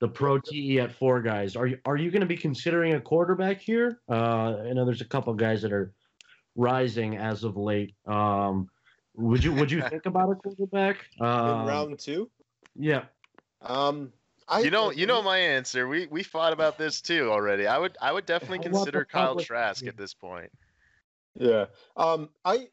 [0.00, 1.56] the pro TE at four guys.
[1.56, 4.00] Are you are you going to be considering a quarterback here?
[4.08, 5.92] Uh, I know there's a couple guys that are
[6.56, 7.94] rising as of late.
[8.06, 8.68] Um,
[9.20, 11.06] would you would you think about a quarterback?
[11.44, 12.30] in Um, round two,
[12.74, 13.08] Yeah.
[13.62, 14.12] um,
[14.48, 15.88] I You know, you know my answer.
[15.88, 17.66] We we fought about this too already.
[17.66, 20.52] I would I would definitely I consider Kyle Trask at this point.
[21.34, 21.66] Yeah.
[21.96, 22.70] Um I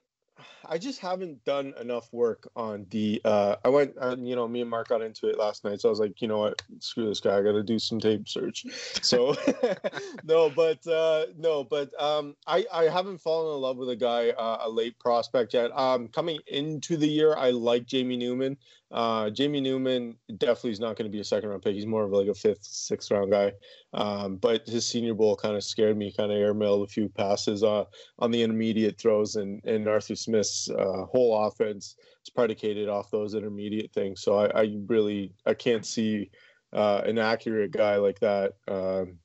[0.65, 4.62] I just haven't done enough work on the uh I went uh, you know me
[4.62, 7.08] and Mark got into it last night so I was like you know what screw
[7.08, 8.65] this guy I got to do some tape search.
[9.02, 9.36] So
[10.23, 14.30] no but uh no but um I I haven't fallen in love with a guy
[14.30, 15.71] uh, a late prospect yet.
[15.73, 18.58] Um coming into the year I like Jamie Newman.
[18.89, 21.76] Uh Jamie Newman definitely is not going to be a second round pick.
[21.76, 23.54] He's more of like a fifth sixth round guy.
[23.93, 27.63] Um but his senior bowl kind of scared me kind of airmailed a few passes
[27.63, 27.86] uh
[28.19, 31.95] on the intermediate throws, and and Arthur Smith's uh, whole offense
[32.26, 34.21] is predicated off those intermediate things.
[34.21, 36.32] So I, I really I can't see
[36.73, 39.19] uh, an accurate guy like that um,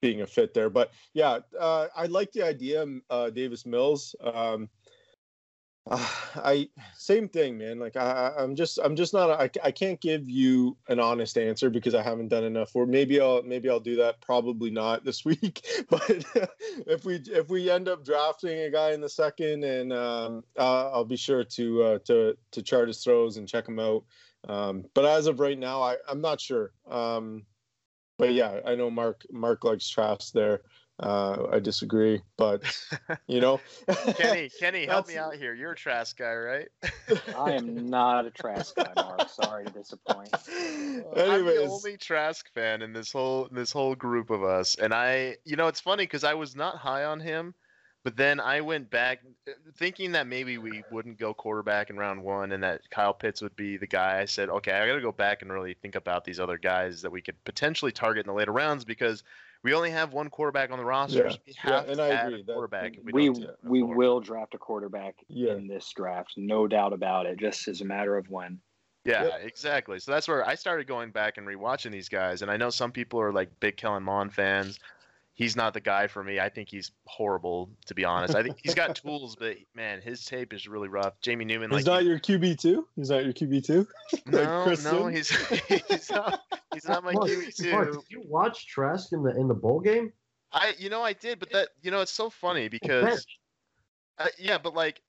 [0.00, 0.70] being a fit there.
[0.70, 4.14] But yeah, uh, I like the idea, uh, Davis Mills.
[4.20, 4.68] Um,
[5.90, 7.78] Uh, I same thing, man.
[7.78, 9.30] Like I, I'm just, I'm just not.
[9.30, 12.74] I, I can't give you an honest answer because I haven't done enough.
[12.74, 14.20] Or maybe I'll, maybe I'll do that.
[14.20, 15.64] Probably not this week.
[15.88, 16.24] But
[16.86, 20.90] if we, if we end up drafting a guy in the second, and um, uh,
[20.90, 24.04] I'll be sure to, uh, to, to chart his throws and check him out.
[24.48, 26.72] Um, but as of right now, I, I'm not sure.
[26.90, 27.44] Um,
[28.18, 30.62] but yeah, I know Mark, Mark likes Trask there.
[31.02, 32.62] Uh, I disagree, but
[33.26, 33.60] you know,
[34.16, 35.52] Kenny, Kenny, help me out here.
[35.52, 36.68] You're a Trask guy, right?
[37.36, 39.28] I am not a Trask guy, Mark.
[39.28, 40.28] Sorry to disappoint.
[40.48, 41.04] Anyways.
[41.16, 45.38] I'm the only Trask fan in this whole this whole group of us, and I,
[45.44, 47.54] you know, it's funny because I was not high on him,
[48.04, 52.22] but then I went back uh, thinking that maybe we wouldn't go quarterback in round
[52.22, 54.20] one, and that Kyle Pitts would be the guy.
[54.20, 57.02] I said, okay, I got to go back and really think about these other guys
[57.02, 59.24] that we could potentially target in the later rounds because
[59.62, 61.24] we only have one quarterback on the roster.
[61.24, 62.96] Yeah, so we have and to I add agree a that- quarterback.
[62.96, 65.52] if We don't we will draft a quarterback Yeah.
[65.54, 67.38] in this draft, no doubt about it.
[67.38, 68.60] Just as a matter of when.
[69.04, 69.40] Yeah, Yep.
[69.44, 69.98] exactly.
[69.98, 72.42] So that's where I started going back and rewatching these guys.
[72.42, 74.78] And I know some people are like big Kellen Mond fans.
[75.34, 76.38] He's not the guy for me.
[76.38, 78.34] I think he's horrible, to be honest.
[78.34, 81.18] I think he's got tools, but man, his tape is really rough.
[81.22, 82.86] Jamie Newman, he's like not you- your QB two.
[82.96, 83.86] He's not your QB two.
[84.26, 85.30] no, Chris no, he's
[85.68, 86.40] he's not
[86.74, 88.00] he's not my Mark, QB Mark, two.
[88.00, 90.12] did you watch Trask in the in the bowl game?
[90.52, 93.26] I, you know, I did, but that, you know, it's so funny because,
[94.18, 95.00] uh, yeah, but like,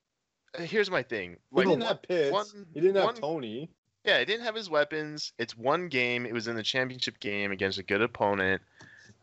[0.58, 1.36] uh, here's my thing.
[1.54, 2.32] He didn't one- have Pitts.
[2.32, 3.70] one- he didn't have one- Tony.
[4.06, 5.32] Yeah, he didn't have his weapons.
[5.38, 6.24] It's one game.
[6.24, 8.62] It was in the championship game against a good opponent.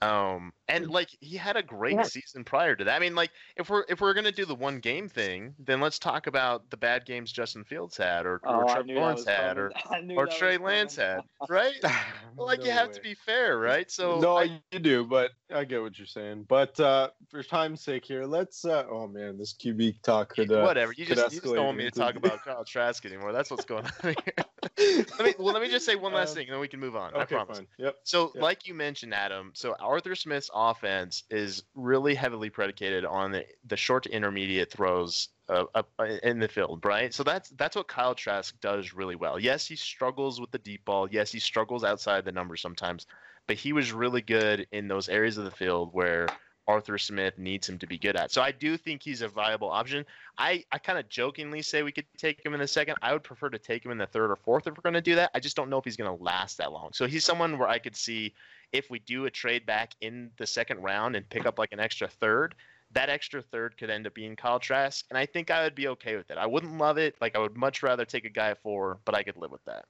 [0.02, 2.04] Um, and like he had a great Yeah.
[2.04, 2.96] season prior to that.
[2.96, 6.00] I mean, like if we're if we're gonna do the one game thing, then let's
[6.00, 9.72] talk about the bad games Justin Fields had, or, Oh, or Trevor Lawrence had, or
[9.72, 10.02] coming.
[10.04, 10.58] I knew or Trey.
[10.58, 11.76] Lance had, right?
[12.38, 13.92] Well, like you No have to be fair, right?
[13.92, 16.46] So no, I- you do, but I get what you're saying.
[16.48, 18.64] But uh, for time's sake here, let's.
[18.66, 20.52] Uh, oh man, this QB talk could.
[20.52, 20.94] Uh, whatever.
[20.94, 23.34] You just, you just don't want me to talk about Kyle Trask anymore.
[23.34, 24.46] That's what's going on here.
[24.78, 26.80] Let me well, let me just say one last Um, thing, and then we can
[26.80, 27.16] move on.
[27.16, 27.58] I promise.
[27.58, 27.68] fine.
[27.78, 27.96] Yep.
[28.04, 28.42] So, Yeah.
[28.42, 33.78] like you mentioned, Adam, so Arthur Smith's offense is really heavily predicated on the, the
[33.78, 37.14] short to intermediate throws uh, up uh, in the field, right?
[37.14, 39.40] So that's that's what Kyle Trask does really well.
[39.40, 41.10] Yes, he struggles with the deep ball.
[41.12, 43.08] Yes, he struggles outside the numbers sometimes,
[43.48, 46.28] but he was really good in those areas of the field where
[46.68, 48.32] Arthur Smith needs him to be good at.
[48.32, 50.06] So I do think he's a viable option.
[50.38, 52.96] I, I kind of jokingly say we could take him in the second.
[53.02, 55.02] I would prefer to take him in the third or fourth if we're going to
[55.02, 55.32] do that.
[55.34, 56.90] I just don't know if he's going to last that long.
[56.94, 58.34] So he's someone where I could see
[58.72, 61.80] if we do a trade back in the second round and pick up like an
[61.80, 62.56] extra third,
[62.92, 65.06] that extra third could end up being Kyle Trask.
[65.10, 66.38] And I think I would be okay with it.
[66.38, 67.16] I wouldn't love it.
[67.20, 69.64] Like I would much rather take a guy at four, but I could live with
[69.66, 69.86] that.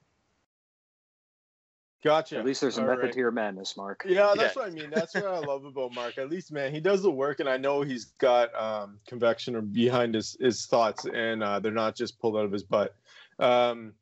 [2.04, 2.40] Gotcha.
[2.40, 3.14] At least there's a All method right.
[3.14, 4.04] to your madness, Mark.
[4.08, 4.64] Yeah, that's Yeah.
[4.64, 4.90] what I mean.
[4.90, 6.18] That's what I love about Mark.
[6.18, 9.62] At least, man, he does the work, and I know he's got um, convection or
[9.62, 12.96] behind his his thoughts, and uh, they're not just pulled out of his butt.
[13.38, 13.94] Um,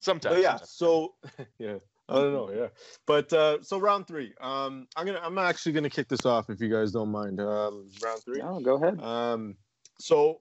[0.00, 0.40] Sometimes.
[0.42, 0.70] yeah, sometimes.
[0.70, 1.14] so
[1.58, 1.76] yeah,
[2.08, 2.68] I don't know, yeah.
[3.06, 6.60] But uh, so round three, um, I'm gonna I'm actually gonna kick this off if
[6.60, 7.40] you guys don't mind.
[7.40, 8.38] Um, round three.
[8.38, 9.00] No, go ahead.
[9.00, 9.56] Um,
[9.98, 10.40] so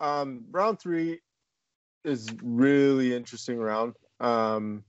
[0.00, 1.20] um, round three
[2.04, 3.94] is really interesting round.
[4.20, 4.84] Um,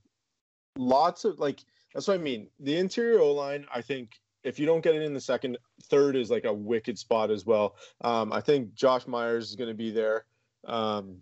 [0.76, 1.60] lots of like
[1.94, 2.48] that's what I mean.
[2.60, 4.10] The interior O line, I think,
[4.44, 7.46] if you don't get it in the second, third is like a wicked spot as
[7.46, 7.76] well.
[8.02, 10.26] Um, I think Josh Myers is going to be there.
[10.66, 11.18] Um,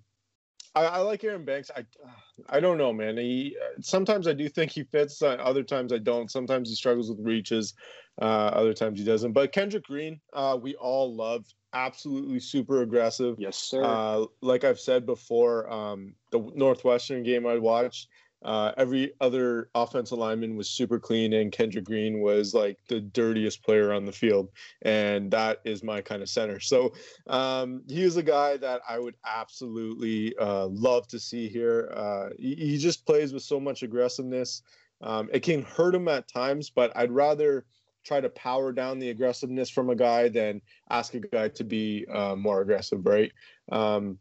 [0.75, 1.71] I, I like Aaron Banks.
[1.77, 1.85] I
[2.49, 3.17] I don't know, man.
[3.17, 5.23] He sometimes I do think he fits.
[5.23, 6.31] Uh, other times I don't.
[6.31, 7.75] Sometimes he struggles with reaches.
[8.21, 9.33] Uh, other times he doesn't.
[9.33, 11.45] But Kendrick Green, uh, we all love.
[11.73, 13.37] Absolutely super aggressive.
[13.39, 13.83] Yes, sir.
[13.85, 18.09] Uh, like I've said before, um, the Northwestern game I watched,
[18.45, 23.63] uh, every other offensive lineman was super clean, and Kendrick Green was like the dirtiest
[23.63, 24.51] player on the field,
[24.83, 26.61] and that is my kind of center.
[26.61, 26.93] So
[27.27, 31.91] um, he is a guy that I would absolutely uh, love to see here.
[31.97, 34.63] Uh, he, he just plays with so much aggressiveness.
[35.01, 37.65] Um, it can hurt him at times, but I'd rather
[38.05, 42.07] try to power down the aggressiveness from a guy than ask a guy to be
[42.13, 43.33] uh, more aggressive, right?
[43.73, 44.19] Um,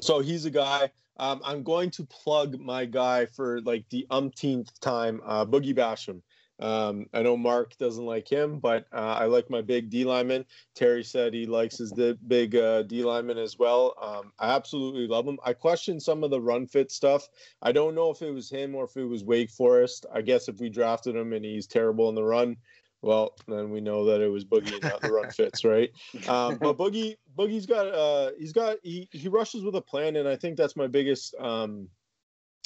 [0.00, 0.90] so he's a guy.
[1.18, 6.22] Um, I'm going to plug my guy for like the umpteenth time, uh, Boogie Basham.
[6.60, 10.44] Um, I know Mark doesn't like him, but uh, I like my big D lineman.
[10.74, 13.94] Terry said he likes his the big uh, D lineman as well.
[14.02, 15.38] Um, I absolutely love him.
[15.44, 17.28] I question some of the run fit stuff.
[17.62, 20.06] I don't know if it was him or if it was Wake Forest.
[20.12, 22.56] I guess if we drafted him and he's terrible in the run,
[23.02, 25.90] well, then we know that it was Boogie and not the run fits, right?
[26.28, 30.28] Um, but Boogie, Boogie's got, uh, he's got, he he rushes with a plan, and
[30.28, 31.88] I think that's my biggest, um,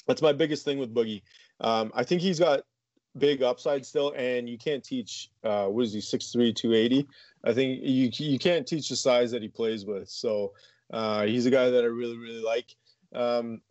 [0.07, 1.23] that's my biggest thing with Boogie.
[1.61, 2.63] Um, I think he's got
[3.19, 5.31] big upside still, and you can't teach.
[5.45, 6.01] Uh, what is he?
[6.01, 7.07] 6'3", 280.
[7.45, 10.09] I think you you can't teach the size that he plays with.
[10.09, 10.53] So
[10.93, 12.77] Uh, he's a guy that I really really like.
[13.15, 13.63] Um,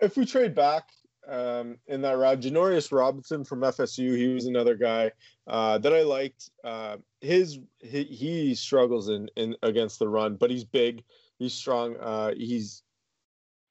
[0.00, 0.90] if we trade back
[1.28, 5.12] um, in that route, Janarius Robinson from FSU, he was another guy
[5.46, 6.50] uh, that I liked.
[6.64, 11.04] Uh, his he, he struggles in, in against the run, but he's big,
[11.38, 11.96] he's strong.
[11.96, 12.82] Uh, he's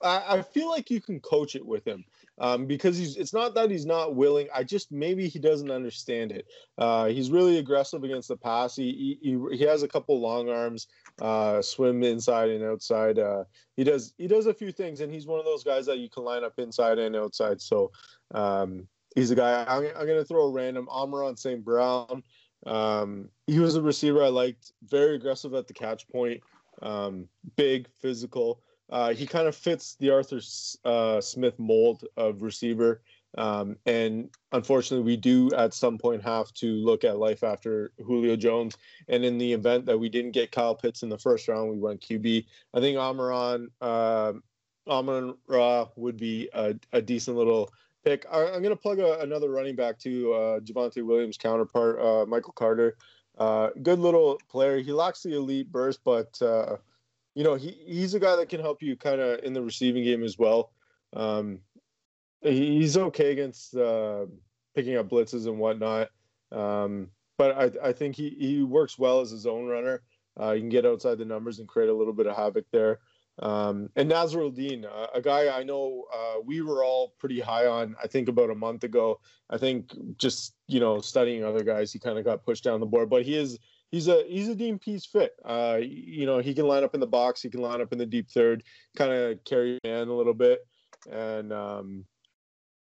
[0.02, 2.06] I, I feel like you can coach it with him
[2.42, 3.18] um, because he's.
[3.18, 4.48] It's not that he's not willing.
[4.54, 6.48] I just maybe he doesn't understand it.
[6.78, 8.76] Uh, he's really aggressive against the pass.
[8.76, 10.88] He he, he has a couple long arms,
[11.22, 13.20] uh, swim inside and outside.
[13.20, 13.44] Uh,
[13.78, 16.10] he does he does a few things, and he's one of those guys that you
[16.10, 17.62] can line up inside and outside.
[17.62, 17.92] So
[18.34, 19.64] um, he's a guy.
[19.68, 21.64] I'm, I'm going to throw a random Amon-Ra St.
[21.64, 22.24] Brown.
[22.66, 26.42] Um, he was a receiver I liked, very aggressive at the catch point,
[26.82, 28.62] um, big, physical.
[28.92, 30.42] Uh, he kind of fits the Arthur
[30.86, 33.02] uh, Smith mold of receiver.
[33.38, 38.36] Um, and unfortunately, we do at some point have to look at life after Julio
[38.36, 38.78] Jones.
[39.08, 41.78] And in the event that we didn't get Kyle Pitts in the first round, we
[41.78, 42.46] went QB.
[42.74, 44.34] I think Amaron, uh,
[44.88, 47.72] Amon Ra would be a, a, decent little
[48.04, 48.26] pick.
[48.32, 52.26] I, am going to plug a, another running back to uh, Javonte Williams' counterpart, uh,
[52.26, 52.98] Michael Carter.
[53.38, 54.80] Uh, good little player.
[54.80, 56.78] He lacks the elite burst, but uh,
[57.36, 60.04] you know, he he's a guy that can help you kind of in the receiving
[60.04, 60.72] game as well.
[61.14, 61.60] Um,
[62.42, 64.26] he's okay against uh,
[64.76, 66.10] picking up blitzes and whatnot.
[66.52, 70.04] Um, but I, I think he, he works well as a zone runner.
[70.38, 73.00] Uh, he can get outside the numbers and create a little bit of havoc there.
[73.40, 77.96] Um, and Nasirildeen, uh, a guy I know uh, we were all pretty high on,
[78.02, 79.20] I think about a month ago.
[79.50, 82.86] I think just, you know, studying other guys, he kind of got pushed down the
[82.86, 83.10] board.
[83.10, 83.58] But he is
[83.92, 85.34] he's a he's a Dean fit.
[85.46, 88.00] Uh, you know, he can line up in the box, he can line up in
[88.00, 88.64] the deep third,
[88.96, 90.66] kind of carry man a little bit,
[91.12, 92.06] and um,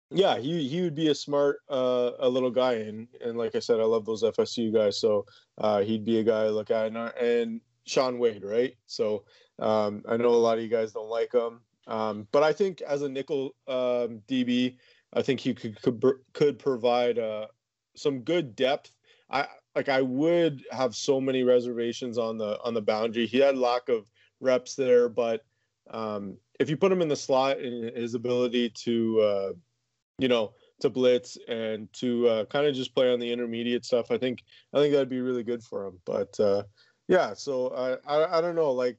[0.09, 3.59] yeah, he he would be a smart uh, a little guy, and and like I
[3.59, 5.25] said, I love those FSU guys, so
[5.57, 8.75] uh, he'd be a guy I look at, and, and Shaun Wade, right?
[8.87, 9.25] So
[9.59, 12.81] um, I know a lot of you guys don't like him, um, but I think
[12.81, 14.77] as a nickel um, DB,
[15.13, 16.03] I think he could could,
[16.33, 17.47] could provide uh,
[17.95, 18.91] some good depth.
[19.29, 23.25] I like I would have so many reservations on the on the boundary.
[23.25, 24.05] He had lack of
[24.39, 25.43] reps there, but
[25.89, 29.53] um, if you put him in the slot and his ability to, uh,
[30.19, 34.11] you know, to blitz and to uh, kind of just play on the intermediate stuff,
[34.11, 34.43] I think
[34.73, 35.99] I think that'd be really good for him.
[36.05, 36.63] But uh,
[37.07, 38.97] yeah, so I, I I don't know, like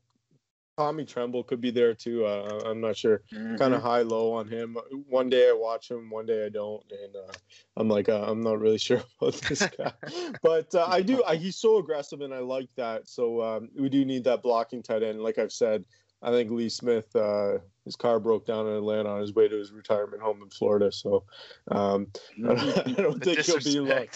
[0.78, 2.24] Tommy Tremble could be there too.
[2.24, 3.22] Uh, I'm not sure.
[3.32, 3.56] Mm-hmm.
[3.56, 4.76] Kind of high low on him.
[5.08, 7.32] One day I watch him, one day I don't, and uh,
[7.76, 9.92] I'm like, uh, I'm not really sure about this guy.
[10.42, 11.22] but uh, I do.
[11.24, 13.08] I, he's so aggressive, and I like that.
[13.08, 15.20] So um, we do need that blocking tight end.
[15.20, 15.84] Like I've said,
[16.22, 19.56] I think Lee Smith, uh, his car broke down in Atlanta on his way to
[19.56, 20.92] his retirement home in Florida.
[20.92, 21.24] So
[21.70, 22.06] um,
[22.48, 24.06] I, don't, I, don't, think he'll be long.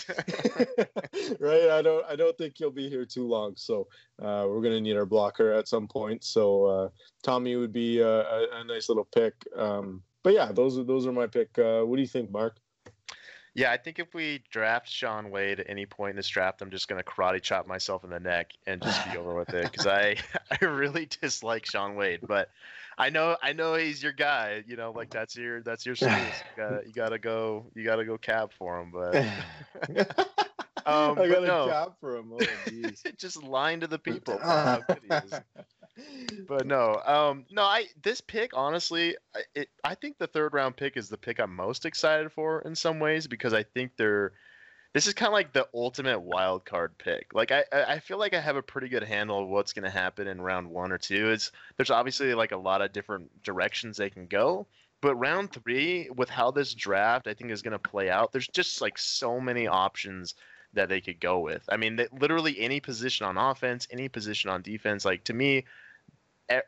[1.40, 1.70] right?
[1.70, 2.04] I don't.
[2.08, 3.54] I don't think he'll be here too long.
[3.56, 3.88] So
[4.22, 6.22] uh, we're gonna need our blocker at some point.
[6.22, 6.88] So uh,
[7.22, 9.34] Tommy would be a, a, a, nice little pick.
[9.56, 11.58] Um, but yeah, those are those are my pick.
[11.58, 12.58] Uh, what do you think, Mark?
[13.56, 16.70] Yeah, I think if we draft Shaun Wade at any point in this draft, I'm
[16.70, 19.86] just gonna karate chop myself in the neck and just be over with it because
[19.86, 20.16] I
[20.50, 22.50] I really dislike Shaun Wade, but
[22.98, 24.62] I know I know he's your guy.
[24.66, 26.06] You know, like that's your that's your You
[26.54, 29.16] gotta, you gotta go you gotta go cab for him, but.
[30.84, 31.66] um, I got a no.
[31.66, 32.32] cab for him.
[32.34, 32.38] Oh,
[33.16, 34.38] just lying to the people.
[36.46, 37.62] But no, um, no.
[37.62, 39.16] I this pick honestly,
[39.54, 42.74] it, I think the third round pick is the pick I'm most excited for in
[42.74, 44.32] some ways because I think they're.
[44.92, 47.34] This is kind of like the ultimate wild card pick.
[47.34, 49.90] Like I, I feel like I have a pretty good handle of what's going to
[49.90, 51.30] happen in round one or two.
[51.30, 54.66] It's there's obviously like a lot of different directions they can go,
[55.02, 58.48] but round three with how this draft I think is going to play out, there's
[58.48, 60.34] just like so many options
[60.72, 61.62] that they could go with.
[61.68, 65.04] I mean, literally any position on offense, any position on defense.
[65.04, 65.64] Like to me,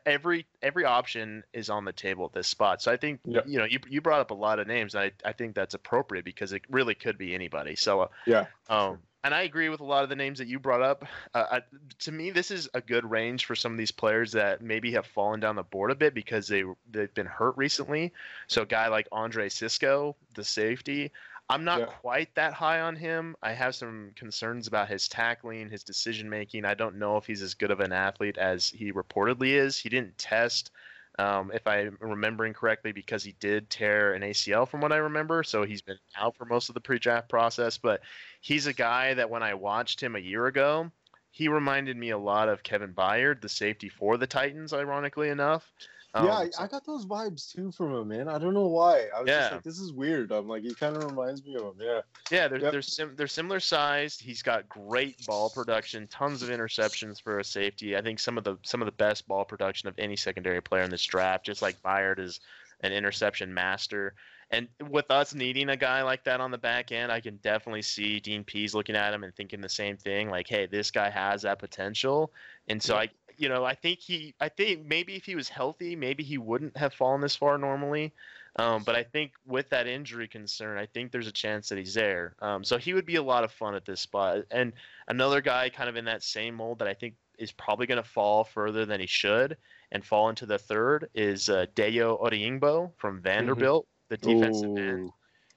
[0.05, 2.81] every every option is on the table at this spot.
[2.81, 3.45] So I think yep.
[3.47, 4.95] you know you you brought up a lot of names.
[4.95, 7.75] I I think that's appropriate because it really could be anybody.
[7.75, 8.45] So uh, yeah.
[8.69, 11.05] Um, and I agree with a lot of the names that you brought up.
[11.33, 11.61] Uh, I,
[11.99, 15.05] to me, this is a good range for some of these players that maybe have
[15.05, 18.13] fallen down the board a bit because they they've been hurt recently.
[18.47, 21.11] So a guy like Andre Cisco, the safety,
[21.49, 21.85] I'm not yeah.
[21.87, 23.35] quite that high on him.
[23.41, 26.63] I have some concerns about his tackling, his decision making.
[26.63, 29.75] I don't know if he's as good of an athlete as he reportedly is.
[29.75, 30.69] He didn't test,
[31.17, 35.41] um, if I'm remembering correctly, because he did tear an ACL from what I remember.
[35.41, 37.79] So he's been out for most of the pre draft process.
[37.79, 38.01] But
[38.41, 40.91] he's a guy that when I watched him a year ago,
[41.31, 45.71] he reminded me a lot of Kevin Byard, the safety for the Titans, ironically enough.
[46.15, 48.27] Um, yeah, I, I, got those vibes too from him, man.
[48.27, 49.07] I don't know why.
[49.15, 49.39] I was yeah.
[49.41, 50.31] just like, this is weird.
[50.31, 51.73] I'm like, he kind of reminds me of him.
[51.79, 52.01] Yeah.
[52.31, 52.71] Yeah, they're yep.
[52.71, 54.19] they're, sim- they're similar sized.
[54.19, 57.95] He's got great ball production, tons of interceptions for a safety.
[57.95, 60.81] I think some of the some of the best ball production of any secondary player
[60.81, 61.45] in this draft.
[61.45, 62.39] Just like Byard is
[62.81, 64.15] an interception master.
[64.51, 67.83] And with us needing a guy like that on the back end, I can definitely
[67.83, 70.29] see Dean Pees looking at him and thinking the same thing.
[70.31, 72.31] Like, hey, this guy has that potential.
[72.67, 73.09] And so I,
[73.39, 76.77] you know, I think he, I think maybe if he was healthy, maybe he wouldn't
[76.77, 78.13] have fallen this far normally.
[78.55, 81.93] Um, but I think with that injury concern, I think there's a chance that he's
[81.93, 82.35] there.
[82.41, 84.39] Um, so he would be a lot of fun at this spot.
[84.51, 84.73] And
[85.07, 88.09] another guy kind of in that same mold that I think is probably going to
[88.09, 89.55] fall further than he should
[89.91, 93.23] and fall into the third is uh, Dayo Odeyingbo from mm-hmm.
[93.23, 93.85] Vanderbilt.
[93.85, 95.11] Mm-hmm the defensive Ooh, end.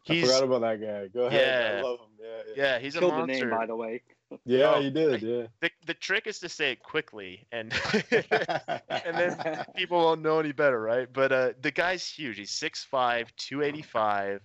[0.05, 1.09] He's, I forgot about that guy.
[1.09, 1.74] Go ahead.
[1.74, 2.07] Yeah, I love him.
[2.20, 2.62] Yeah, yeah.
[2.62, 3.35] yeah he's Killed a monster.
[3.35, 4.03] the name, by the way.
[4.45, 5.22] Yeah, he did.
[5.22, 5.47] Yeah.
[5.61, 7.72] The, the trick is to say it quickly, and
[8.11, 11.09] and then people won't know any better, right?
[11.12, 12.39] But uh, the guy's huge.
[12.39, 14.41] He's 6'5", 285,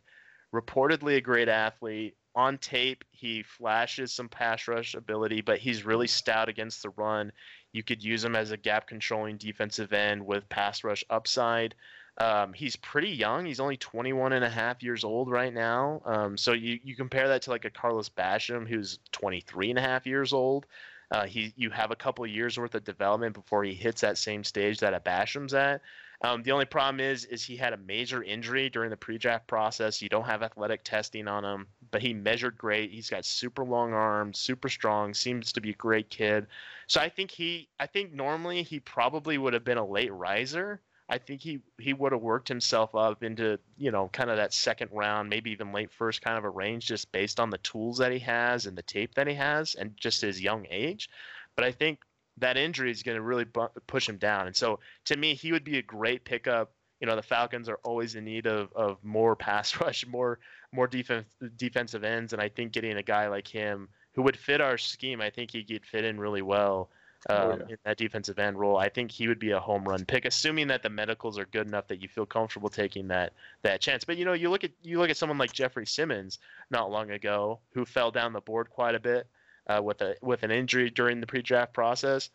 [0.54, 2.16] reportedly a great athlete.
[2.36, 7.32] On tape, he flashes some pass rush ability, but he's really stout against the run.
[7.74, 11.74] You could use him as a gap controlling defensive end with pass rush upside.
[12.20, 13.46] Um, he's pretty young.
[13.46, 16.02] He's only 21 and a half years old right now.
[16.04, 19.82] Um, so you, you compare that to like a Carlos Basham who's 23 and a
[19.82, 20.66] half years old.
[21.12, 24.44] Uh, he you have a couple years worth of development before he hits that same
[24.44, 25.82] stage that a Basham's at.
[26.22, 30.02] Um, the only problem is is he had a major injury during the pre-draft process.
[30.02, 32.92] You don't have athletic testing on him, but he measured great.
[32.92, 35.14] He's got super long arms, super strong.
[35.14, 36.48] Seems to be a great kid.
[36.88, 40.82] So I think he I think normally he probably would have been a late riser.
[41.10, 44.54] I think he he would have worked himself up into you know kind of that
[44.54, 47.98] second round, maybe even late first kind of a range, just based on the tools
[48.00, 51.10] that he has and the tape that he has, and just his young age.
[51.56, 52.00] But I think
[52.38, 55.52] that injury is going to really bu- push him down, and so to me, he
[55.52, 56.74] would be a great pickup.
[57.00, 60.40] You know, the Falcons are always in need of, of more pass rush, more
[60.74, 64.60] more defense defensive ends, and I think getting a guy like him who would fit
[64.60, 66.90] our scheme, I think he could fit in really well
[67.30, 67.66] oh, um, yeah.
[67.70, 68.78] in that defensive end role.
[68.78, 71.68] I think he would be a home run pick, assuming that the medicals are good
[71.68, 74.04] enough that you feel comfortable taking that that chance.
[74.04, 76.40] But you know, you look at you look at someone like Jeffrey Simmons
[76.70, 79.28] not long ago, who fell down the board quite a bit
[79.68, 82.30] uh, with a with an injury during the pre-draft process.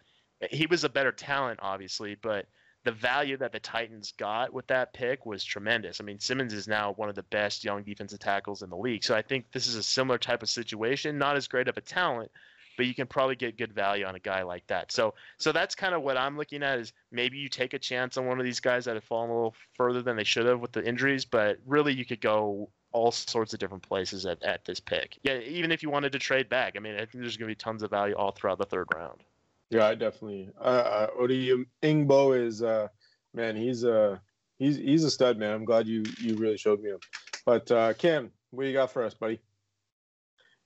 [0.50, 2.46] He was a better talent, obviously, but
[2.84, 6.00] the value that the Titans got with that pick was tremendous.
[6.00, 9.04] I mean, Simmons is now one of the best young defensive tackles in the league.
[9.04, 11.16] So I think this is a similar type of situation.
[11.16, 12.32] Not as great of a talent,
[12.76, 14.92] but you can probably get good value on a guy like that.
[14.92, 18.16] So so that's kind of what I'm looking at is maybe you take a chance
[18.16, 20.60] on one of these guys that have fallen a little further than they should have
[20.60, 24.64] with the injuries, but really you could go all sorts of different places at, at
[24.64, 25.18] this pick.
[25.22, 27.52] Yeah, even if you wanted to trade back, I mean, I think there's going to
[27.52, 29.22] be tons of value all throughout the third round.
[29.70, 30.50] Yeah, I definitely.
[30.60, 32.88] Uh, uh, Odi Ingbo is, uh,
[33.32, 34.18] man, he's a uh,
[34.58, 35.54] he's he's a stud, man.
[35.54, 37.00] I'm glad you you really showed me him.
[37.46, 39.40] But uh, Cam, what you got for us, buddy?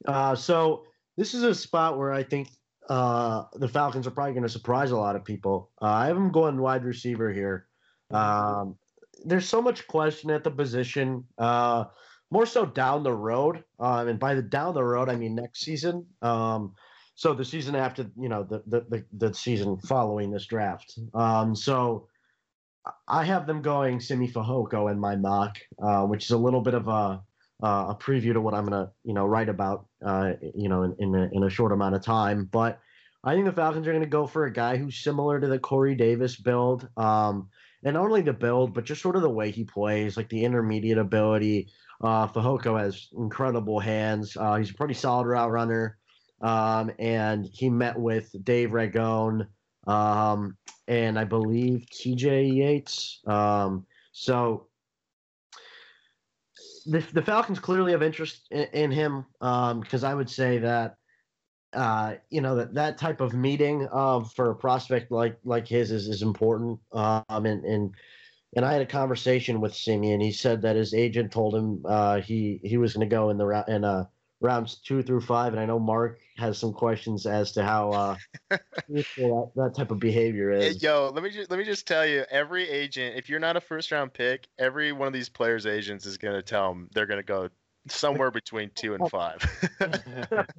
[0.07, 0.84] Uh, so
[1.17, 2.49] this is a spot where I think
[2.89, 5.71] uh, the Falcons are probably going to surprise a lot of people.
[5.81, 7.67] Uh, I have them going wide receiver here.
[8.11, 8.77] Um,
[9.25, 11.85] there's so much question at the position, uh,
[12.31, 13.64] more so down the road.
[13.81, 16.07] Um, and by the down the road, I mean next season.
[16.23, 16.75] Um,
[17.14, 20.99] so the season after, you know, the the the, the season following this draft.
[21.14, 22.09] Um, so
[23.09, 26.75] I have them going Simi Fehoko in my mock, uh, which is a little bit
[26.75, 27.23] of a
[27.62, 30.96] uh, a preview to what I'm gonna you know write about uh, you know in
[30.98, 32.44] in a, in a short amount of time.
[32.50, 32.80] But
[33.24, 35.94] I think the Falcons are gonna go for a guy who's similar to the Corey
[35.94, 37.48] Davis build, um,
[37.84, 40.44] and not only the build but just sort of the way he plays, like the
[40.44, 41.68] intermediate ability.
[42.02, 44.36] Uh, Fehoko has incredible hands.
[44.36, 45.96] Uh, he's a pretty solid route runner,
[46.42, 49.46] um, and he met with Dave Ragone
[49.86, 50.57] um,
[50.88, 53.20] and I believe TJ Yates.
[53.26, 54.66] Um, so
[56.87, 60.97] the, the Falcons clearly have interest in, in him because um, I would say that
[61.72, 65.91] uh, you know that that type of meeting uh, for a prospect like like his
[65.91, 66.78] is, is important.
[66.93, 67.95] Um, and and
[68.55, 70.20] and I had a conversation with Simeon.
[70.20, 73.37] He said that his agent told him uh, he he was going to go in
[73.37, 74.09] the in a
[74.41, 78.16] rounds two through five, and I know Mark has some questions as to how uh,
[78.51, 80.82] that, that, type of behavior is.
[80.82, 83.61] Yo, let me just let me just tell you, every agent, if you're not a
[83.61, 87.07] first round pick, every one of these players' agents is going to tell them they're
[87.07, 87.49] going to go
[87.89, 89.39] somewhere between two and five.
[89.78, 90.01] Punters,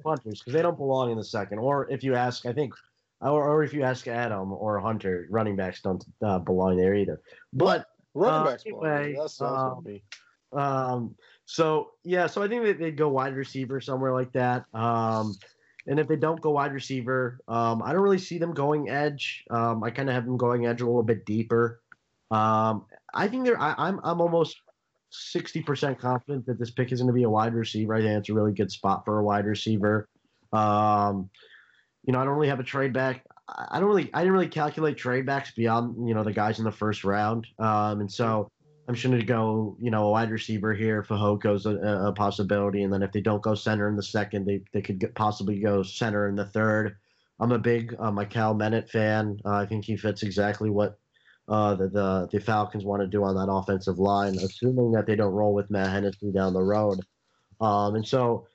[0.40, 1.58] because they don't belong in the second.
[1.58, 2.74] Or if you ask, I think.
[3.20, 7.20] Or, or if you ask Adam or Hunter, running backs don't uh, belong there either.
[7.52, 9.24] But running uh, backs anyway, belong.
[9.24, 9.50] That's, that's
[10.52, 11.14] um, um,
[11.48, 14.66] so yeah, so I think that they'd go wide receiver somewhere like that.
[14.74, 15.32] Um,
[15.88, 19.44] And if they don't go wide receiver, um, I don't really see them going edge.
[19.48, 21.80] Um, I kind of have them going edge a little bit deeper.
[22.30, 22.84] Um,
[23.14, 23.58] I think they're.
[23.58, 24.60] I, I'm I'm almost
[25.08, 27.94] sixty percent confident that this pick is going to be a wide receiver.
[27.94, 30.06] I think it's a really good spot for a wide receiver.
[30.52, 31.30] Um,
[32.04, 33.24] you know, I don't really have a trade back.
[33.48, 36.66] I don't really, I didn't really calculate trade backs beyond you know the guys in
[36.66, 37.46] the first round.
[37.58, 38.50] Um, and so
[38.88, 41.02] I'm just going to go, you know, a wide receiver here.
[41.02, 44.62] Fehoko's a, a possibility, and then if they don't go center in the second, they
[44.72, 46.96] they could get, possibly go center in the third.
[47.38, 49.38] I'm a big uh, Menet fan.
[49.44, 50.98] Uh, I think he fits exactly what
[51.48, 55.16] uh, the, the the Falcons want to do on that offensive line, assuming that they
[55.16, 57.00] don't roll with Matt Hennessy down the road.
[57.60, 58.46] Um, and so,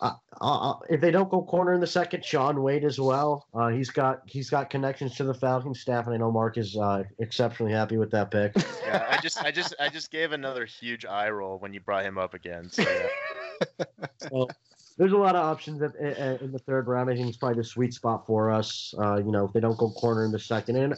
[0.00, 3.46] uh, uh, if they don't go corner in the second, Shaun Wade as well.
[3.52, 6.76] Uh, he's got he's got connections to the Falcons staff, and I know Mark is
[6.76, 8.54] uh, exceptionally happy with that pick.
[8.86, 12.04] Yeah, I just I just I just gave another huge eye roll when you brought
[12.04, 12.70] him up again.
[12.70, 13.84] So, yeah.
[14.16, 14.48] so,
[14.96, 15.92] there's a lot of options in,
[16.40, 17.10] in, the third round.
[17.10, 18.94] I think it's probably the sweet spot for us.
[18.98, 20.94] Uh, you know, if they don't go corner in the second, and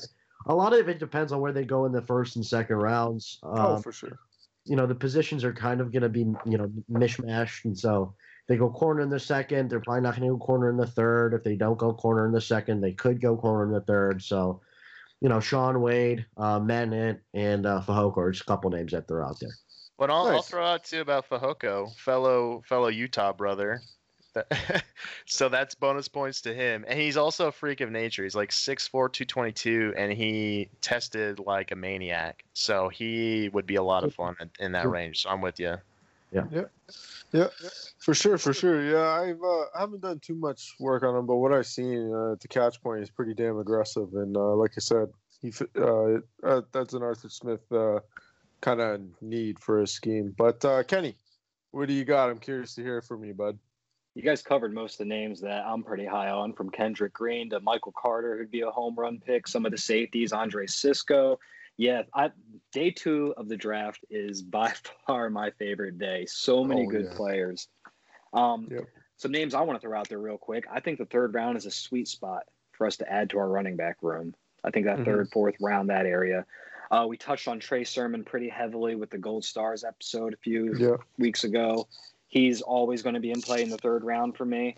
[0.46, 3.40] a lot of it depends on where they go in the first and second rounds.
[3.42, 4.18] Um, oh, for sure.
[4.66, 7.64] You know, the positions are kind of going to be, you know, mishmashed.
[7.64, 8.14] And so if
[8.50, 10.84] they go corner in the second, they're probably not going to go corner in the
[10.84, 11.34] third.
[11.34, 14.20] If they don't go corner in the second, they could go corner in the third.
[14.24, 14.60] So,
[15.20, 19.06] you know, Shaun Wade, uh, Menet, and uh, Fehoko are just a couple names that
[19.06, 19.52] they're out there.
[19.96, 20.34] But I'll, nice.
[20.34, 23.82] I'll throw out too about Fehoko, fellow fellow Utah brother.
[25.26, 26.84] so that's bonus points to him.
[26.88, 28.24] And he's also a freak of nature.
[28.24, 32.44] He's like 6'4, 222, and he tested like a maniac.
[32.54, 35.22] So he would be a lot of fun in, in that range.
[35.22, 35.76] So I'm with you.
[36.32, 36.44] Yeah.
[36.50, 36.64] Yeah.
[37.32, 37.46] Yeah,
[37.98, 38.82] for sure, for sure.
[38.82, 42.12] Yeah, I've uh, I haven't done too much work on him, but what I've seen
[42.12, 45.10] uh, at the catch point is pretty damn aggressive, and uh, like I said,
[45.40, 48.00] he uh, uh, that's an Arthur Smith uh,
[48.60, 50.34] kind of need for his scheme.
[50.36, 51.14] But Kenny,
[51.70, 52.30] what do you got?
[52.30, 53.56] I'm curious to hear from you, bud
[54.14, 57.48] you guys covered most of the names that I'm pretty high on, from Kendrick Green
[57.50, 59.46] to Michael Carter, who'd be a home run pick.
[59.46, 61.38] Some of the safeties, Andre Cisco.
[61.80, 62.30] Yeah, I,
[62.72, 64.72] day two of the draft is by
[65.06, 66.26] far my favorite day.
[66.26, 67.16] So many oh, good yeah.
[67.16, 67.68] players.
[68.32, 68.84] Um, yep.
[69.16, 70.64] Some names I want to throw out there real quick.
[70.72, 73.48] I think the third round is a sweet spot for us to add to our
[73.48, 74.34] running back room.
[74.64, 75.04] I think that mm-hmm.
[75.04, 76.46] third, fourth round, that area.
[76.90, 80.74] Uh, we touched on Trey Sermon pretty heavily with the Gold Stars episode a few
[80.76, 80.96] yeah.
[81.18, 81.86] weeks ago
[82.30, 84.76] he's always going to be in play in the third round for me.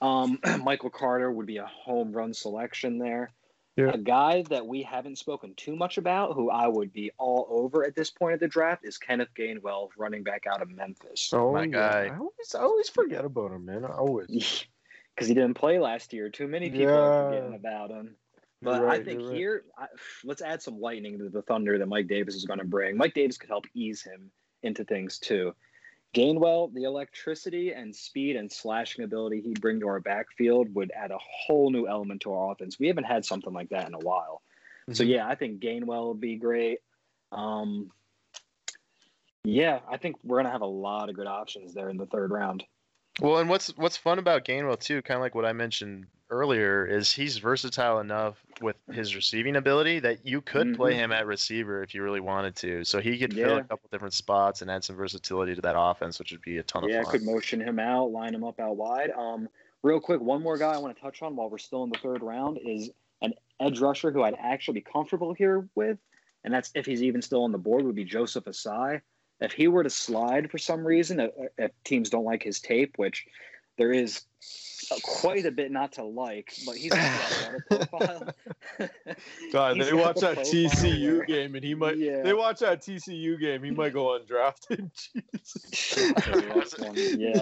[0.00, 3.30] Um, Michael Carter would be a home run selection there.
[3.78, 3.92] Yeah.
[3.94, 7.84] A guy that we haven't spoken too much about, who I would be all over
[7.84, 11.30] at this point of the draft, is Kenneth Gainwell, running back out of Memphis.
[11.32, 11.66] Oh my yeah.
[11.66, 12.10] guy!
[12.12, 13.84] I always, I always forget about him, man.
[13.84, 14.26] I always
[15.14, 16.28] because he didn't play last year.
[16.28, 16.98] Too many people yeah.
[16.98, 18.16] are forgetting about him.
[18.60, 19.36] But right, I think right.
[19.36, 19.86] here, I,
[20.24, 22.96] let's add some lightning to the thunder that Mike Davis is going to bring.
[22.96, 24.32] Mike Davis could help ease him
[24.64, 25.54] into things too.
[26.14, 31.10] Gainwell, the electricity and speed and slashing ability he'd bring to our backfield would add
[31.10, 32.78] a whole new element to our offense.
[32.78, 34.42] We haven't had something like that in a while.
[34.82, 34.94] Mm-hmm.
[34.94, 36.78] So yeah, I think Gainwell would be great.
[37.30, 37.90] Um,
[39.44, 42.30] yeah, I think we're gonna have a lot of good options there in the third
[42.30, 42.64] round.
[43.20, 46.86] Well, and what's what's fun about Gainwell too, kind of like what I mentioned earlier,
[46.86, 50.76] is he's versatile enough with his receiving ability that you could mm-hmm.
[50.76, 52.84] play him at receiver if you really wanted to.
[52.84, 53.46] So he could yeah.
[53.46, 56.58] fill a couple different spots and add some versatility to that offense, which would be
[56.58, 57.04] a ton of yeah, fun.
[57.06, 59.10] Yeah, could motion him out, line him up out wide.
[59.10, 59.48] Um,
[59.82, 61.98] real quick, one more guy I want to touch on while we're still in the
[61.98, 62.90] third round is
[63.22, 65.98] an edge rusher who I'd actually be comfortable here with,
[66.44, 69.00] and that's if he's even still on the board would be Joseph Ossai.
[69.40, 72.94] If he were to slide for some reason, if, if teams don't like his tape,
[72.96, 73.26] which
[73.76, 74.22] there is
[75.02, 78.34] quite a bit not to like, but he's a profile.
[79.52, 81.98] God, he's they watch that TCU game and he might.
[81.98, 82.22] Yeah.
[82.22, 84.90] They watch that TCU game, he might go undrafted.
[86.38, 86.52] yeah.
[86.52, 86.74] I was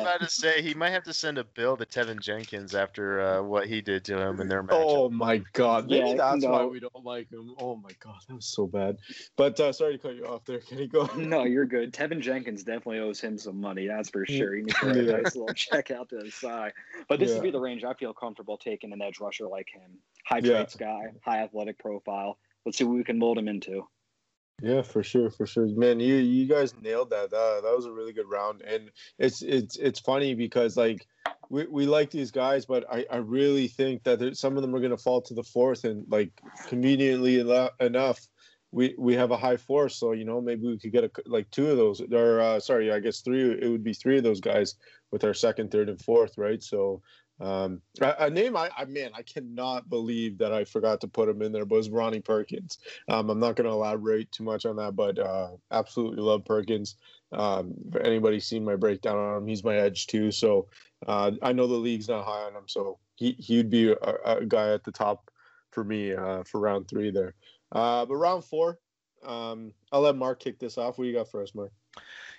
[0.01, 3.43] about to say he might have to send a bill to Teven Jenkins after uh,
[3.43, 4.77] what he did to him in their match.
[4.77, 6.51] Oh my God, maybe yeah, that's no.
[6.51, 7.55] why we don't like him.
[7.59, 8.99] Oh my God, that was so bad.
[9.37, 10.61] But uh, sorry to cut you off there.
[10.61, 11.09] Can he go?
[11.17, 11.93] no, you're good.
[11.93, 13.87] Teven Jenkins definitely owes him some money.
[13.87, 14.55] That's for sure.
[14.55, 16.73] He needs to write a nice little check out to his side.
[17.09, 17.36] But this yeah.
[17.37, 19.99] Would be the range I feel comfortable taking an edge rusher like him.
[20.27, 22.39] High traits guy, high athletic profile.
[22.65, 23.87] Let's see what we can mold him into.
[24.63, 26.01] Yeah, for sure, for sure, man.
[26.01, 27.31] You you guys nailed that.
[27.31, 31.07] That that was a really good round, and it's it's it's funny because like
[31.51, 34.79] we, we like these guys, but I, I really think that some of them are
[34.79, 36.31] going to fall to the fourth, and like
[36.69, 37.39] conveniently
[37.81, 38.27] enough,
[38.73, 41.51] we we have a high force, so you know maybe we could get a, like
[41.51, 43.59] two of those, or uh, sorry, I guess three.
[43.61, 44.77] It would be three of those guys
[45.13, 46.63] with our second, third, and fourth, right?
[46.63, 47.03] So
[47.41, 51.43] um, a, name I, I man I cannot believe that I forgot to put him
[51.43, 52.79] in there, but was Ronnie Perkins.
[53.09, 56.97] Um, I'm not going to elaborate too much on that, but uh, absolutely love Perkins.
[57.33, 60.31] Um, if anybody's seen my breakdown on him, he's my edge too.
[60.31, 60.69] So
[61.07, 64.47] Uh, I know the league's not high on him, so he he'd be a, a
[64.47, 65.31] guy at the top
[65.71, 67.35] for me uh, for round three there.
[67.73, 68.79] Uh, but round four,
[69.25, 70.97] um, I'll let Mark kick this off.
[70.99, 71.73] What do you got for us, Mark?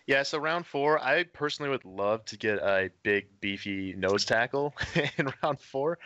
[0.07, 4.73] Yeah, so round four, I personally would love to get a big, beefy nose tackle
[5.17, 5.99] in round four.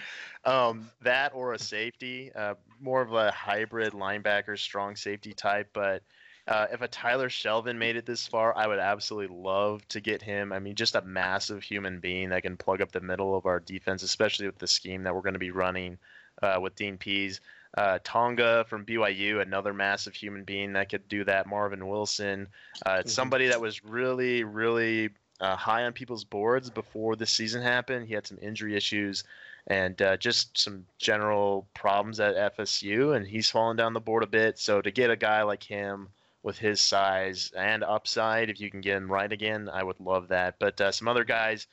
[0.43, 5.69] Um, that or a safety, uh, more of a hybrid linebacker, strong safety type.
[5.71, 6.01] But
[6.47, 10.23] uh, if a Tyler Shelvin made it this far, I would absolutely love to get
[10.23, 10.51] him.
[10.51, 13.59] I mean, just a massive human being that can plug up the middle of our
[13.59, 15.99] defense, especially with the scheme that we're going to be running
[16.41, 17.39] uh, with Dean Pees.
[17.77, 21.47] Uh, Tonga from BYU, another massive human being that could do that.
[21.47, 22.47] Marvin Wilson,
[22.85, 23.07] uh, mm-hmm.
[23.07, 25.09] somebody that was really, really
[25.39, 28.07] uh, high on people's boards before the season happened.
[28.07, 29.23] He had some injury issues
[29.67, 34.27] and uh, just some general problems at FSU, and he's fallen down the board a
[34.27, 34.57] bit.
[34.59, 36.09] So to get a guy like him
[36.43, 40.29] with his size and upside, if you can get him right again, I would love
[40.29, 40.55] that.
[40.59, 41.67] But uh, some other guys,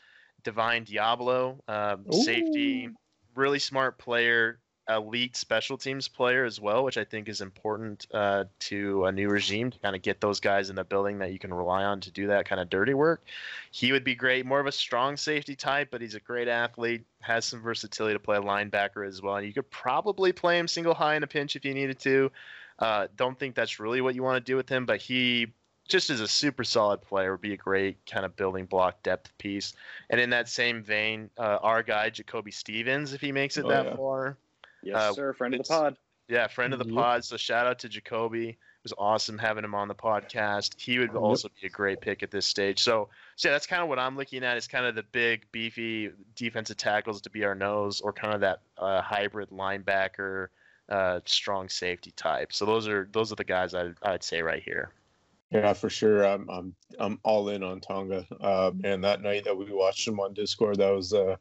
[0.44, 2.90] Divine Deablo, um, safety,
[3.34, 4.58] really smart player,
[4.88, 9.28] elite special teams player as well, which I think is important uh, to a new
[9.28, 12.00] regime to kind of get those guys in the building that you can rely on
[12.00, 13.22] to do that kind of dirty work.
[13.70, 17.04] He would be great, more of a strong safety type, but he's a great athlete,
[17.20, 19.36] has some versatility to play a linebacker as well.
[19.36, 22.30] And you could probably play him single high in a pinch if you needed to.
[22.78, 25.48] Uh, don't think that's really what you want to do with him, but he
[25.88, 29.36] just as a super solid player would be a great kind of building block depth
[29.38, 29.72] piece.
[30.10, 33.68] And in that same vein, uh, our guy Jacoby Stevens, if he makes it oh,
[33.68, 33.96] that yeah.
[33.96, 34.36] far,
[34.82, 35.32] Yes, uh, sir.
[35.32, 35.96] Friend of the pod.
[36.28, 37.24] Yeah, friend of the pod.
[37.24, 38.50] So shout out to Jacoby.
[38.50, 40.78] It was awesome having him on the podcast.
[40.78, 42.82] He would also be a great pick at this stage.
[42.82, 44.56] So, so yeah, that's kind of what I'm looking at.
[44.56, 48.40] Is kind of the big, beefy defensive tackles to be our nose, or kind of
[48.42, 50.48] that uh, hybrid linebacker,
[50.90, 52.52] uh, strong safety type.
[52.52, 54.90] So those are those are the guys I'd, I'd say right here.
[55.50, 56.24] Yeah, for sure.
[56.26, 58.26] I'm I'm I'm all in on Tonga.
[58.38, 61.36] Uh, and that night that we watched him on Discord, that was uh,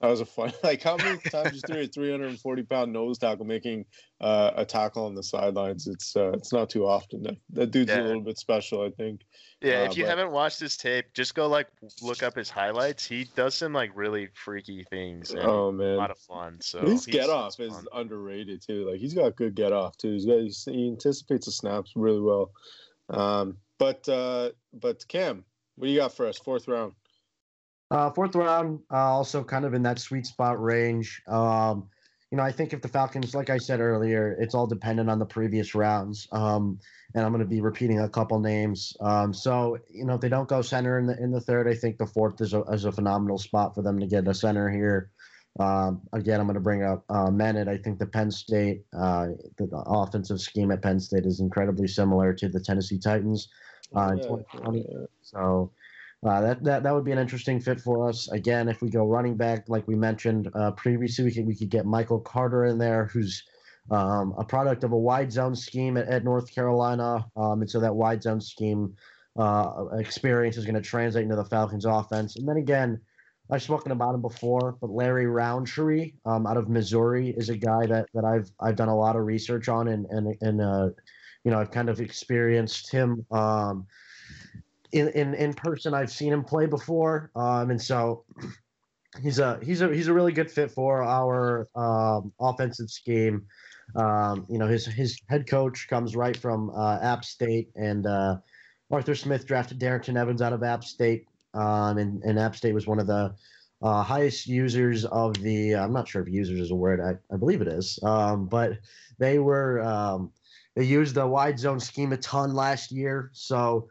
[0.00, 0.52] that was a fun.
[0.62, 3.84] Like how many times you threw a 340 pound nose tackle making
[4.20, 5.86] uh, a tackle on the sidelines?
[5.86, 7.22] It's uh, it's not too often.
[7.22, 8.00] That, that dude's yeah.
[8.00, 9.22] a little bit special, I think.
[9.60, 10.10] Yeah, uh, if you but...
[10.10, 11.68] haven't watched his tape, just go like
[12.00, 13.06] look up his highlights.
[13.06, 15.34] He does some like really freaky things.
[15.34, 16.58] oh man, a lot of fun.
[16.60, 18.88] So his get off is underrated too.
[18.90, 20.12] Like he's got good get off too.
[20.12, 20.40] He's got
[20.72, 22.52] he anticipates the snaps really well.
[23.10, 25.44] Um, but uh, but Cam,
[25.76, 26.38] what do you got for us?
[26.38, 26.94] Fourth round.
[27.90, 31.22] Uh, fourth round, uh, also kind of in that sweet spot range.
[31.26, 31.88] Um,
[32.30, 35.18] you know, I think if the Falcons, like I said earlier, it's all dependent on
[35.18, 36.28] the previous rounds.
[36.30, 36.78] Um,
[37.14, 38.96] and I'm going to be repeating a couple names.
[39.00, 41.74] Um, so, you know, if they don't go center in the in the third, I
[41.74, 44.70] think the fourth is a, is a phenomenal spot for them to get a center
[44.70, 45.10] here.
[45.58, 47.28] Um, again, I'm going to bring up uh.
[47.28, 51.88] I think the Penn State, uh, the, the, offensive scheme at Penn State is incredibly
[51.88, 53.48] similar to the Tennessee Titans
[53.96, 54.86] uh, in 2020.
[55.22, 55.72] So,
[56.24, 58.30] uh, that, that that would be an interesting fit for us.
[58.30, 61.70] Again, if we go running back, like we mentioned uh, previously, we could we could
[61.70, 63.42] get Michael Carter in there, who's
[63.90, 67.80] um, a product of a wide zone scheme at, at North Carolina, um, and so
[67.80, 68.94] that wide zone scheme
[69.38, 72.36] uh, experience is going to translate into the Falcons' offense.
[72.36, 73.00] And then again,
[73.50, 77.86] I've spoken about him before, but Larry Rountree um, out of Missouri is a guy
[77.86, 80.90] that that I've I've done a lot of research on, and and and uh,
[81.44, 83.24] you know I've kind of experienced him.
[84.92, 85.94] In, in in person.
[85.94, 88.24] I've seen him play before, um, and so
[89.22, 93.46] he's a he's a he's a really good fit for our um, offensive scheme.
[93.96, 98.36] Um, you know, his his head coach comes right from uh, App State, and uh,
[98.90, 102.86] Arthur Smith drafted Darrynton Evans out of App State, um, and, and App State was
[102.86, 103.34] one of the
[103.82, 105.74] uh, highest users of the.
[105.74, 107.00] I'm not sure if users is a word.
[107.00, 108.78] I, I believe it is, um, but
[109.18, 110.32] they were um,
[110.76, 113.88] they used the wide zone scheme a ton last year, so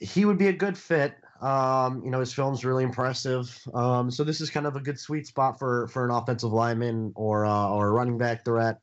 [0.00, 1.14] he would be a good fit.
[1.40, 3.56] Um, you know, his film's really impressive.
[3.72, 7.12] Um, so this is kind of a good sweet spot for for an offensive lineman
[7.14, 8.78] or uh, or a running back threat.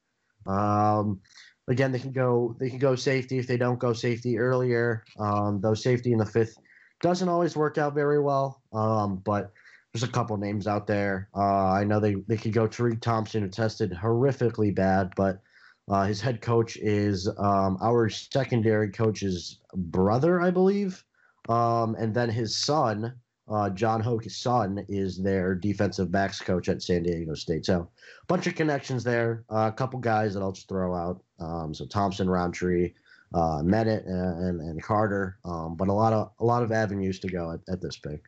[0.47, 1.20] Um,
[1.68, 5.03] again, they can go they can go safety if they don't go safety earlier.
[5.20, 6.57] Um, though safety in the fifth
[7.01, 8.61] doesn't always work out very well.
[8.74, 9.51] Um, but
[9.93, 11.30] there's a couple names out there.
[11.36, 15.41] Uh, I know they they could go Tariq Thompson, who tested horrifically bad, but
[15.89, 21.03] uh, his head coach is um, our secondary coach's brother, I believe.
[21.47, 23.13] Um, and then his son,
[23.49, 27.65] uh, Jon Hoke's son, is their defensive backs coach at San Diego State.
[27.65, 29.45] So, a bunch of connections there.
[29.49, 31.23] Uh, a couple guys that I'll just throw out.
[31.39, 32.93] Um, so Thompson, Rountree,
[33.33, 35.38] uh, Menet, and, and, and Carter.
[35.45, 38.23] Um, but a lot of a lot of avenues to go at, at this pick.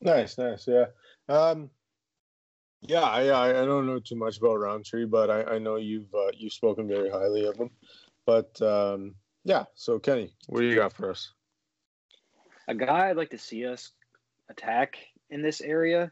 [0.00, 0.86] Nice, nice, yeah.
[1.28, 1.70] Um,
[2.82, 6.30] yeah, I, I don't know too much about Rountree, but I, I know you've uh,
[6.36, 7.70] you've spoken very highly of him.
[8.24, 9.14] But um,
[9.44, 11.32] yeah, so Kenny, what do you got for us?
[12.68, 13.92] a guy I'd like to see us
[14.50, 14.96] attack
[15.30, 16.10] in this area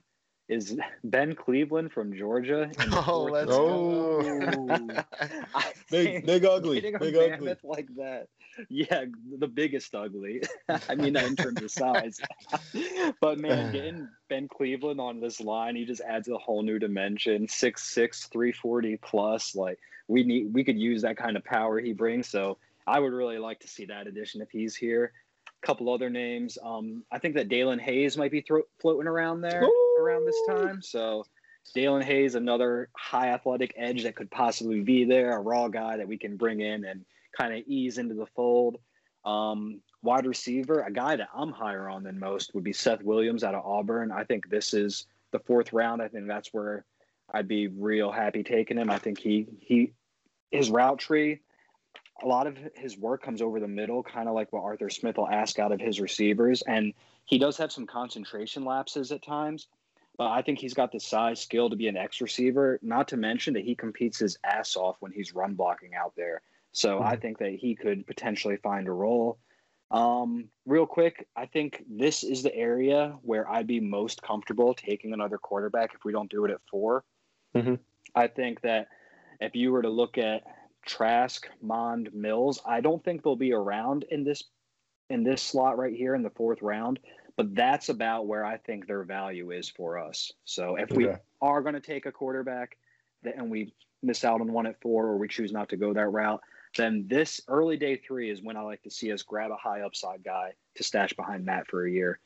[0.48, 2.70] is Ben Cleveland from Georgia.
[3.06, 4.22] Oh, let's go.
[5.90, 7.56] big, big ugly, big ugly.
[7.64, 8.28] like that.
[8.68, 9.04] Yeah,
[9.38, 10.42] the biggest ugly.
[10.88, 12.20] I mean in terms of size.
[13.20, 17.48] but man, getting Ben Cleveland on this line, he just adds a whole new dimension.
[17.48, 19.54] Six six, three forty plus.
[19.54, 19.78] Like
[20.08, 22.28] we need, we could use that kind of power he brings.
[22.28, 25.12] So I would really like to see that addition if he's here.
[25.62, 26.58] A couple other names.
[26.62, 29.96] Um, I think that Daelin Hayes might be thro- floating around there Ooh.
[29.98, 30.82] around this time.
[30.82, 31.24] So
[31.74, 36.08] Daelin Hayes, another high athletic edge that could possibly be there, a raw guy that
[36.08, 37.04] we can bring in and
[37.36, 38.78] kind of ease into the fold.
[39.24, 43.42] Um, wide receiver, a guy that I'm higher on than most would be Seth Williams
[43.42, 44.12] out of Auburn.
[44.12, 46.02] I think this is the fourth round.
[46.02, 46.84] I think that's where
[47.32, 48.90] I'd be real happy taking him.
[48.90, 49.92] I think he he
[50.50, 51.40] his route tree,
[52.22, 55.16] a lot of his work comes over the middle, kind of like what Arthur Smith
[55.16, 56.92] will ask out of his receivers, and
[57.24, 59.66] he does have some concentration lapses at times.
[60.16, 62.78] But I think he's got the size, skill to be an X receiver.
[62.82, 66.42] Not to mention that he competes his ass off when he's run blocking out there.
[66.74, 67.06] So mm-hmm.
[67.06, 69.38] I think that he could potentially find a role.
[69.90, 75.12] Um, real quick, I think this is the area where I'd be most comfortable taking
[75.12, 77.04] another quarterback if we don't do it at 4
[77.54, 77.74] mm-hmm.
[78.14, 78.88] I think that
[79.40, 80.42] if you were to look at
[80.84, 84.44] Trask, Mond, Mills, I don't think they'll be around in this
[85.10, 86.98] in this slot right here in the fourth round.
[87.36, 90.32] But that's about where I think their value is for us.
[90.44, 91.08] So if we
[91.40, 92.76] are going to take a quarterback
[93.24, 96.06] and we miss out on one at four or we choose not to go that
[96.06, 96.40] route,
[96.76, 99.82] then this early day three is when I like to see us grab a high
[99.82, 102.20] upside guy to stash behind Matt for a year.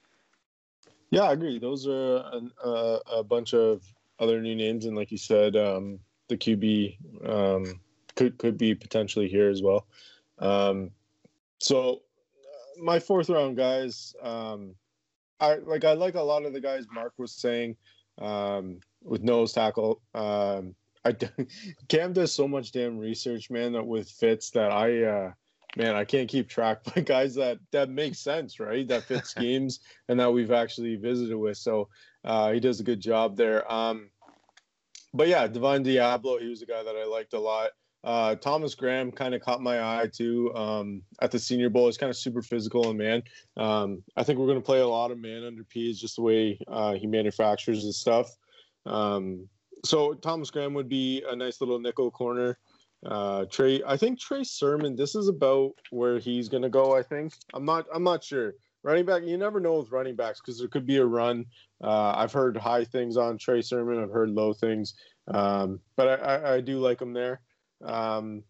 [1.10, 1.58] Yeah, I agree.
[1.58, 3.82] Those are a, a, a bunch of
[4.18, 7.80] other new names, and like you said, um, the QB um,
[8.14, 9.86] could could be potentially here as well.
[10.38, 10.90] Um,
[11.58, 14.74] so uh, my fourth round guys, um,
[15.40, 17.76] I like I like a lot of the guys Mark was saying
[18.18, 20.02] um, with nose tackle.
[21.04, 21.12] I
[21.88, 25.32] Cam does so much damn research, man, with fits that I uh,
[25.76, 26.80] man I can't keep track.
[26.94, 28.86] But guys that that makes sense, right?
[28.88, 31.56] That fit schemes and that we've actually visited with.
[31.56, 31.88] So
[32.24, 33.70] uh, he does a good job there.
[33.70, 34.10] Um,
[35.14, 37.70] but yeah, Divine Deablo, he was a guy that I liked a lot.
[38.04, 41.86] Uh, Thomas Graham kind of caught my eye too um, at the Senior Bowl.
[41.86, 43.22] He's kind of super physical and man.
[43.56, 46.22] Um, I think we're going to play a lot of man under Pees just the
[46.22, 48.30] way uh, he manufactures his stuff.
[48.86, 49.48] Um,
[49.84, 52.58] so Thomas Graham would be a nice little nickel corner.
[53.06, 54.96] Uh, Trey, I think Trey Sermon.
[54.96, 56.96] This is about where he's going to go.
[56.96, 57.86] I think I'm not.
[57.92, 58.54] I'm not sure.
[58.84, 61.44] Running back, you never know with running backs because there could be a run.
[61.82, 64.02] Uh, I've heard high things on Trey Sermon.
[64.02, 64.94] I've heard low things,
[65.28, 67.40] um, but I, I, I do like him there.
[67.84, 68.44] Um,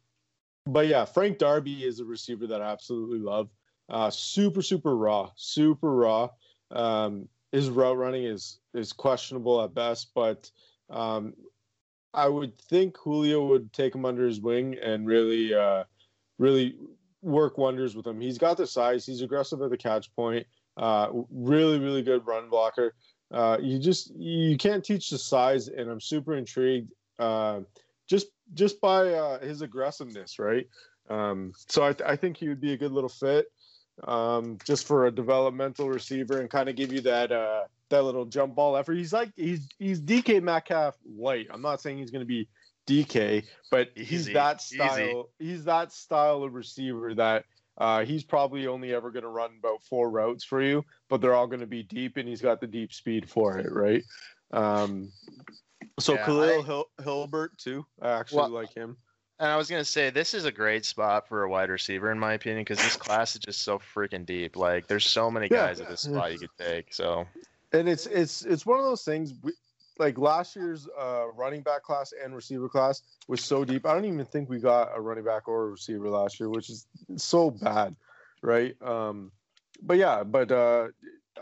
[0.66, 3.48] but yeah, Frank Darby is a receiver that I absolutely love.
[3.88, 6.28] Uh, super, super raw, super raw.
[6.70, 10.50] Um, his route running is is questionable at best, but
[10.90, 11.34] um,
[12.14, 15.84] I would think Julio would take him under his wing and really, uh,
[16.38, 16.76] really
[17.22, 18.20] work wonders with him.
[18.20, 19.04] He's got the size.
[19.04, 20.46] He's aggressive at the catch point.
[20.76, 22.94] Uh, really, really good run blocker.
[23.30, 26.92] Uh, you just you can't teach the size, and I'm super intrigued.
[27.18, 27.60] Uh,
[28.08, 30.66] just just by uh, his aggressiveness, right?
[31.10, 33.46] Um, so I, th- I think he would be a good little fit,
[34.04, 38.24] um, just for a developmental receiver and kind of give you that uh, that little
[38.24, 38.94] jump ball effort.
[38.94, 41.48] He's like he's he's DK Metcalf light.
[41.50, 42.48] I'm not saying he's going to be
[42.86, 45.28] DK, but he's easy, that style.
[45.40, 45.50] Easy.
[45.50, 47.44] He's that style of receiver that
[47.76, 51.34] uh, he's probably only ever going to run about four routes for you, but they're
[51.34, 54.04] all going to be deep, and he's got the deep speed for it, right?
[54.52, 55.12] Um,
[56.00, 57.86] so yeah, Khalil I, Hil- Hilbert too.
[58.00, 58.96] I actually well, like him.
[59.40, 62.18] And I was gonna say this is a great spot for a wide receiver in
[62.18, 64.56] my opinion because this class is just so freaking deep.
[64.56, 65.84] Like there's so many guys yeah.
[65.84, 66.92] at this spot you could take.
[66.92, 67.26] So.
[67.72, 69.34] And it's it's it's one of those things.
[69.42, 69.52] We,
[69.98, 73.84] like last year's uh, running back class and receiver class was so deep.
[73.86, 76.70] I don't even think we got a running back or a receiver last year, which
[76.70, 76.86] is
[77.16, 77.96] so bad,
[78.42, 78.80] right?
[78.80, 79.32] Um,
[79.82, 80.88] but yeah, but uh,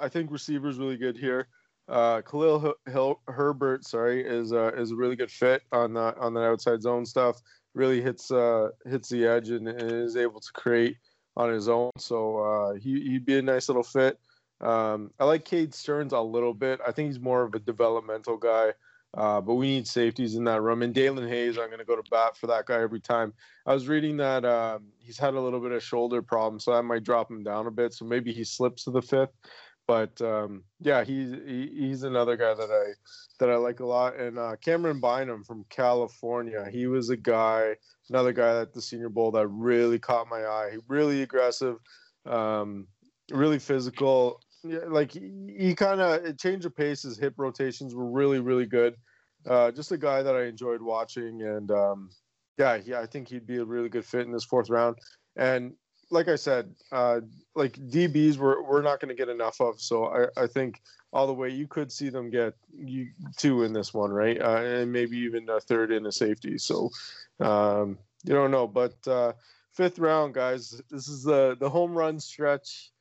[0.00, 1.48] I think receivers really good here.
[1.88, 6.34] Uh, Khalil H- Herbert, sorry, is uh, is a really good fit on the on
[6.34, 7.40] the outside zone stuff.
[7.76, 10.96] Really hits uh, hits the edge and, and is able to create
[11.36, 11.90] on his own.
[11.98, 14.18] So uh, he he'd be a nice little fit.
[14.62, 16.80] Um, I like Cade Sterns a little bit.
[16.86, 18.72] I think he's more of a developmental guy.
[19.16, 20.82] Uh, but we need safeties in that room.
[20.82, 23.32] And Daelin Hayes, I'm going to go to bat for that guy every time.
[23.64, 26.82] I was reading that um, he's had a little bit of shoulder problem, so I
[26.82, 27.94] might drop him down a bit.
[27.94, 29.32] So maybe he slips to the fifth.
[29.86, 32.92] But um, yeah, he's he, he's another guy that I
[33.38, 34.16] that I like a lot.
[34.16, 37.76] And uh, Camryn Bynum from California, he was a guy,
[38.08, 40.70] another guy at the Senior Bowl that really caught my eye.
[40.72, 41.76] He really aggressive,
[42.24, 42.88] um,
[43.30, 44.40] really physical.
[44.64, 47.02] like he, he kind of change of pace.
[47.02, 48.96] His hip rotations were really, really good.
[49.48, 52.10] Uh, just a guy that I enjoyed watching, and um,
[52.58, 54.96] yeah, yeah, I think he'd be a really good fit in this fourth round.
[55.36, 55.74] And
[56.10, 57.20] like I said, uh,
[57.54, 59.80] like DBs, we're we're not going to get enough of.
[59.80, 60.80] So I, I think
[61.12, 64.40] all the way you could see them get you two in this one, right?
[64.40, 66.58] Uh, and maybe even a third in a safety.
[66.58, 66.90] So
[67.40, 69.32] um, you don't know, but uh,
[69.72, 72.92] fifth round, guys, this is the the home run stretch.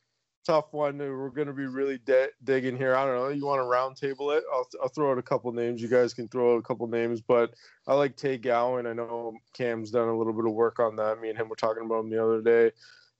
[0.45, 0.99] Tough one.
[0.99, 2.95] We're going to be really de- digging here.
[2.95, 3.29] I don't know.
[3.29, 3.63] You want to
[4.05, 4.43] roundtable it?
[4.53, 5.81] I'll, I'll throw out a couple names.
[5.81, 7.55] You guys can throw out a couple names, but
[7.87, 8.85] I like Tay Gowan.
[8.85, 11.19] I know Cam's done a little bit of work on that.
[11.19, 12.71] Me and him were talking about him the other day.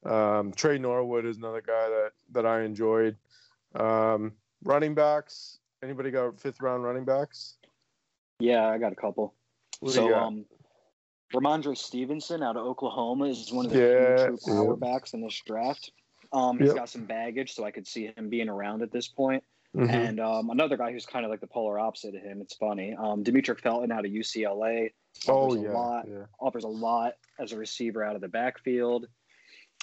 [0.06, 3.18] Um, Tre Norwood is another guy that that I enjoyed.
[3.74, 5.58] Um, running backs.
[5.82, 7.58] Anybody got fifth round running backs?
[8.40, 9.34] Yeah, I got a couple.
[9.80, 10.46] What so, um,
[11.34, 14.94] Rhamondre Stevenson out of Oklahoma is one of the Yeah, true power yeah.
[14.94, 15.92] backs in this draft.
[16.32, 16.76] Um, he's Yep.
[16.78, 19.44] got some baggage, so I could see him being around at this point.
[19.76, 19.90] Mhm.
[19.90, 22.40] And um, another guy who's kind of like the polar opposite of him.
[22.42, 22.96] It's funny.
[22.96, 24.94] Um, Demetric Felton out of UCLA
[25.28, 26.08] oh offers a lot.
[26.08, 26.26] yeah.
[26.40, 29.08] offers a lot as a receiver out of the backfield.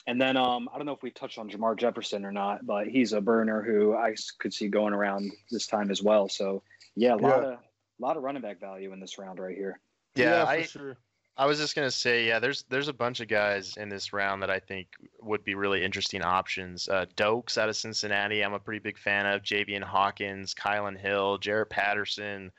[0.06, 2.88] And then um, I don't know if we touched on Jermar Jefferson or not, but
[2.88, 6.28] he's a burner who I could see going around this time as well.
[6.28, 6.62] So
[6.96, 7.48] yeah, a lot Yeah.
[7.52, 7.58] of
[7.98, 9.78] lot of running back value in this round right here.
[10.16, 10.96] Yeah, for I, sure.
[11.36, 14.42] I was just gonna say, yeah, there's there's a bunch of guys in this round
[14.42, 14.88] that I think
[15.22, 16.88] would be really interesting options.
[16.88, 19.42] Uh, Doaks out of Cincinnati, I'm a pretty big fan of.
[19.42, 22.52] Javian Hawkins, Kylan Hill, Jarrett Patterson,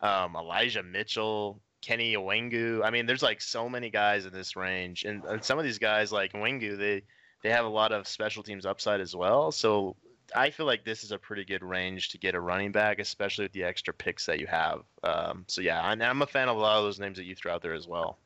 [0.00, 2.82] um, Elijah Mitchell, Kenny Nwangwu.
[2.82, 5.78] I mean, there's like so many guys in this range, and, and some of these
[5.78, 7.02] guys like Nwangwu, they
[7.42, 9.52] they have a lot of special teams upside as well.
[9.52, 9.96] So
[10.34, 13.44] I feel like this is a pretty good range to get a running back, especially
[13.44, 14.82] with the extra picks that you have.
[15.02, 17.34] Um, so yeah, and I'm a fan of a lot of those names that you
[17.34, 18.18] throw out there as well.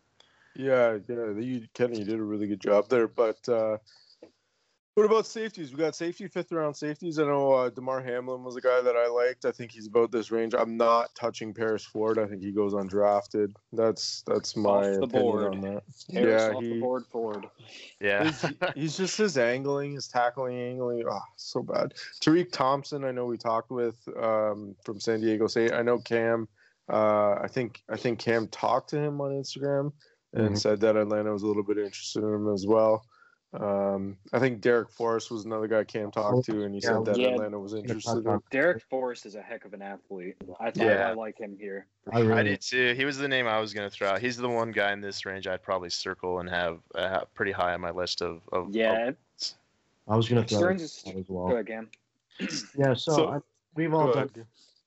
[0.56, 1.30] Yeah, yeah.
[1.38, 3.08] You, Kenny, you did a really good job there.
[3.08, 3.78] But uh,
[4.98, 5.70] what about safeties?
[5.70, 7.20] We got safety, fifth round safeties.
[7.20, 9.44] I know uh, Damar Hamlin was a guy that I liked.
[9.44, 10.54] I think he's about this range.
[10.58, 12.18] I'm not touching Paris Ford.
[12.18, 13.54] I think he goes undrafted.
[13.72, 15.54] That's that's my Off the opinion board.
[15.54, 15.82] on that.
[16.12, 17.46] Harris yeah, off the he, board Ford.
[18.00, 18.24] Yeah.
[18.24, 18.44] he's,
[18.74, 21.04] he's just his angling, his tackling angling.
[21.08, 21.94] Oh, so bad.
[22.20, 25.72] Tariq Thompson, I know we talked with um, from San Diego State.
[25.72, 26.48] I know Cam.
[26.92, 29.92] Uh, I think I think Cam talked to him on Instagram
[30.32, 30.58] and Mhm.
[30.58, 33.04] said that Atlanta was a little bit interested in him as well.
[33.54, 37.04] Um, I think Darrick Forrest was another guy Cam talked to, and he Yeah, said
[37.06, 37.28] that yeah.
[37.28, 38.40] Atlanta was interested in.
[38.52, 40.36] Darrick Forrest is a heck of an athlete.
[40.60, 41.08] I thought Yeah.
[41.08, 41.86] I like him here.
[42.12, 42.92] I I did too.
[42.94, 44.20] He was the name I was going to throw out.
[44.20, 47.72] He's the one guy in this range I'd probably circle and have uh, pretty high
[47.72, 48.42] on my list of.
[48.52, 49.12] of Yeah,
[50.06, 51.52] I was gonna throw Sterns it is as go well.
[51.52, 51.90] ahead, Cam.
[52.78, 53.38] Yeah, so, So- I,
[53.74, 54.30] we've all done.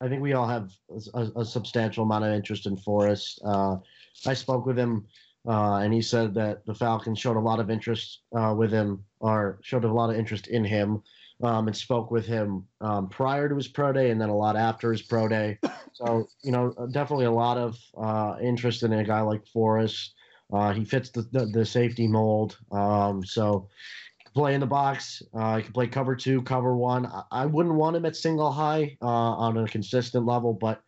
[0.01, 0.71] I think we all have
[1.13, 3.39] a, a substantial amount of interest in Forrest.
[3.45, 3.77] Uh,
[4.25, 5.05] I spoke with him,
[5.47, 9.03] uh, and he said that the Falcons showed a lot of interest uh, with him,
[9.19, 11.01] or showed a lot of interest in him,
[11.43, 14.55] um, and spoke with him um, prior to his pro day and then a lot
[14.55, 15.57] after his pro day.
[15.93, 20.15] So, you know, definitely a lot of uh, interest in a guy like Forrest.
[20.51, 22.57] Uh, he fits the, the, the safety mold.
[22.71, 23.67] Um, so,
[24.33, 25.21] play in the box.
[25.33, 27.05] Uh, he can play cover two, cover one.
[27.05, 30.81] I, I wouldn't want him at single high uh, on a consistent level, but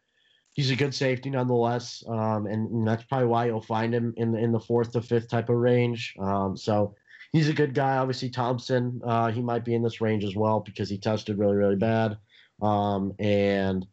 [0.53, 2.03] he's a good safety nonetheless.
[2.07, 5.01] Um, and, and that's probably why you'll find him in the in the fourth to
[5.01, 6.15] fifth type of range.
[6.19, 6.95] Um, so
[7.31, 7.97] he's a good guy.
[7.97, 11.55] Obviously, Thompson, uh, he might be in this range as well because he tested really
[11.55, 12.17] really bad.
[12.61, 13.85] Um, and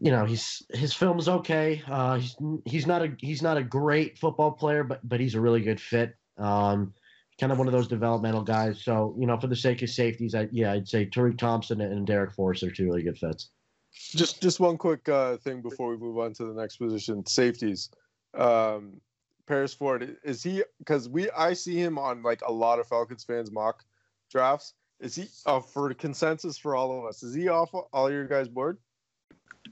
[0.00, 1.82] you know he's his film's okay.
[1.88, 5.40] Uh, he's he's not a he's not a great football player, but but he's a
[5.40, 6.14] really good fit.
[6.36, 6.94] Um,
[7.40, 8.82] kind of one of those developmental guys.
[8.82, 12.06] So, you know, for the sake of safeties, I, yeah, I'd say Tariq Thompson and
[12.06, 13.50] Darrick Forrest are two really good fits.
[13.98, 17.90] Just just one quick uh, thing before we move on to the next position, safeties.
[18.34, 19.00] Um,
[19.46, 23.24] Paris Ford is he because we I see him on like a lot of Falcons
[23.24, 23.84] fans mock
[24.30, 24.74] drafts.
[25.00, 27.22] Is he uh, for consensus for all of us?
[27.22, 28.78] Is he off all your guys' board?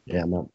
[0.04, 0.48] Yeah, man.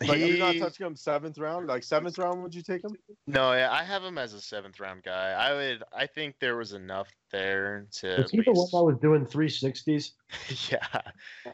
[0.00, 1.66] Like you're not He- touching him seventh round.
[1.68, 2.96] Like seventh round, would you take him?
[3.26, 5.32] No, yeah, I have him as a seventh round guy.
[5.32, 5.82] I would.
[5.92, 8.20] I think there was enough there to.
[8.22, 10.12] Is he the one that was doing 360s?
[10.72, 11.00] yeah,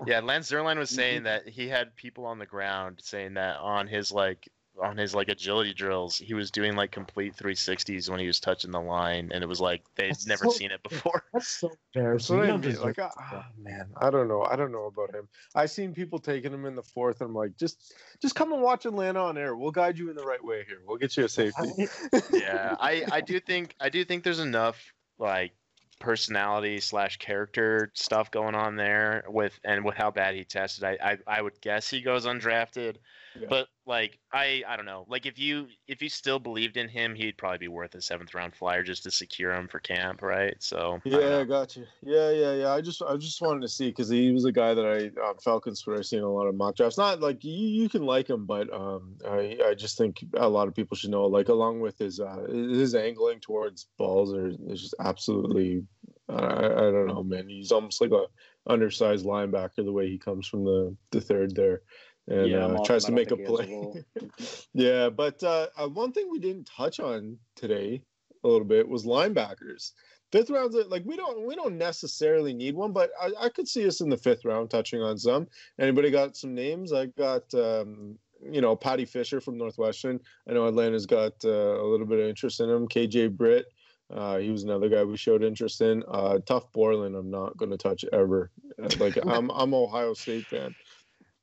[0.06, 0.20] yeah.
[0.20, 4.12] Lance Zierlein was saying that he had people on the ground saying that on his
[4.12, 4.48] like
[4.82, 8.70] on his like agility drills, he was doing like complete 360s when he was touching
[8.70, 11.24] the line, and it was like they'd That's never so- seen it before.
[11.32, 12.36] That's so That's embarrassing.
[12.36, 12.70] what I don't mean.
[12.70, 14.42] deserve Like, ah, man, I don't know.
[14.44, 15.28] I don't know about him.
[15.54, 17.20] I've seen people taking him in the fourth.
[17.20, 19.56] And I'm like, just, just come and watch Atlanta on air.
[19.56, 20.78] We'll guide you in the right way here.
[20.86, 21.86] We'll get you a safety.
[22.32, 25.52] yeah, I I do think I do think there's enough like
[26.00, 30.84] personality slash character stuff going on there with and with how bad he tested.
[30.84, 32.96] I I, I would guess he goes undrafted.
[33.40, 33.46] Yeah.
[33.50, 35.06] But like I I don't know.
[35.08, 38.34] Like if you if you still believed in him, he'd probably be worth a seventh
[38.34, 40.56] round flyer just to secure him for camp, right?
[40.60, 41.38] So Yeah.
[41.38, 41.86] I got you.
[42.02, 42.72] Yeah, yeah, yeah.
[42.72, 45.34] I just, I just wanted to see because he was a guy that I uh,
[45.42, 46.98] Falcons where I seen a lot of mock drafts.
[46.98, 50.68] Not like you, you can like him, but um, I, I just think a lot
[50.68, 51.26] of people should know.
[51.26, 55.84] Like along with his, uh, his angling towards balls are is just absolutely.
[56.30, 57.48] I, I don't know, man.
[57.48, 58.26] He's almost like a
[58.70, 61.80] undersized linebacker the way he comes from the the third there,
[62.28, 64.58] and Yeah, uh, tries to make a don't think he play.
[64.74, 68.02] yeah, but uh, uh, one thing we didn't touch on today
[68.44, 69.92] a little bit was linebackers.
[70.30, 73.86] Fifth rounds, like we don't we don't necessarily need one, but I, I could see
[73.86, 75.46] us in the fifth round touching on some.
[75.80, 76.92] Anybody got some names?
[76.92, 80.20] I got um, you know Paddy Fisher from Northwestern.
[80.48, 82.86] I know Atlanta's got uh, a little bit of interest in him.
[82.88, 83.72] KJ Britt,
[84.14, 86.02] uh, he was another guy we showed interest in.
[86.08, 88.50] Uh, Tuf Borland, I'm not going to touch ever.
[88.98, 90.74] Like I'm I'm Ohio State fan.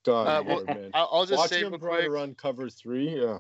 [0.05, 0.91] God, Uh, well, man.
[0.93, 3.39] I'll, just Watching say him try to run cover three, yeah.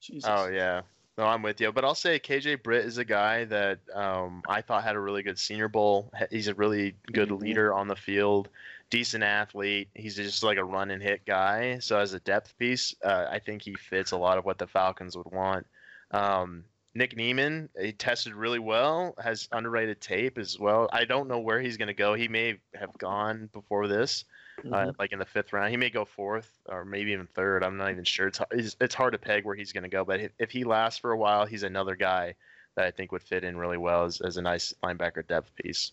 [0.00, 0.30] Jesus.
[0.32, 0.82] Oh yeah.
[1.16, 1.72] No, I'm with you.
[1.72, 5.24] But I'll say KJ Britt is a guy that um, I thought had a really
[5.24, 6.12] good Senior Bowl.
[6.30, 7.40] He's a really good Mhm.
[7.40, 8.48] leader on the field,
[8.90, 9.88] decent athlete.
[9.94, 11.80] He's just like a run and hit guy.
[11.80, 14.68] So as a depth piece, uh, I think he fits a lot of what the
[14.68, 15.66] Falcons would want.
[16.12, 20.88] Um, Nick Niemann, he tested really well, has underrated tape as well.
[20.92, 22.14] I don't know where he's going to go.
[22.14, 24.24] He may have gone before this,
[24.72, 25.70] uh, like in the fifth round.
[25.70, 27.62] He may go fourth or maybe even third.
[27.62, 28.28] I'm not even sure.
[28.28, 30.04] It's hard, it's, it's hard to peg where he's going to go.
[30.04, 32.34] But if, if he lasts for a while, he's another guy
[32.76, 35.92] that I think would fit in really well as, as a nice linebacker depth piece.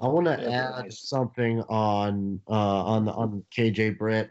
[0.00, 1.08] I want to add nice.
[1.08, 4.30] something on uh, on on KJ Britt.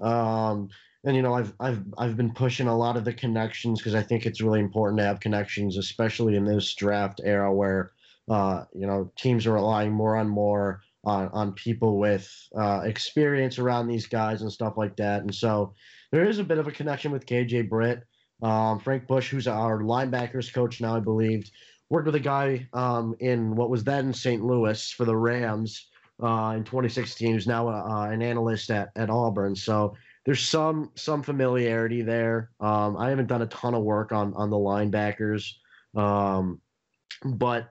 [0.00, 0.68] Um,
[1.04, 4.02] and you know, I've I've I've been pushing a lot of the connections because I
[4.02, 7.92] think it's really important to have connections, especially in this draft era where
[8.28, 12.28] uh, you know teams are relying more and more on on people with
[12.58, 15.22] uh, experience around these guys and stuff like that.
[15.22, 15.74] And so
[16.12, 18.02] there is a bit of a connection with KJ Britt.
[18.42, 21.48] Um, Frank Bush, who's our linebackers coach now, I believe,
[21.88, 24.44] worked with a guy um, in what was then St.
[24.44, 25.88] Louis for the Rams
[26.22, 29.56] uh, in 2016, who's now uh, an analyst at, at Auburn.
[29.56, 29.94] So
[30.26, 32.50] there's some some familiarity there.
[32.60, 35.52] Um, I haven't done a ton of work on on the linebackers,
[35.94, 36.60] um,
[37.24, 37.70] but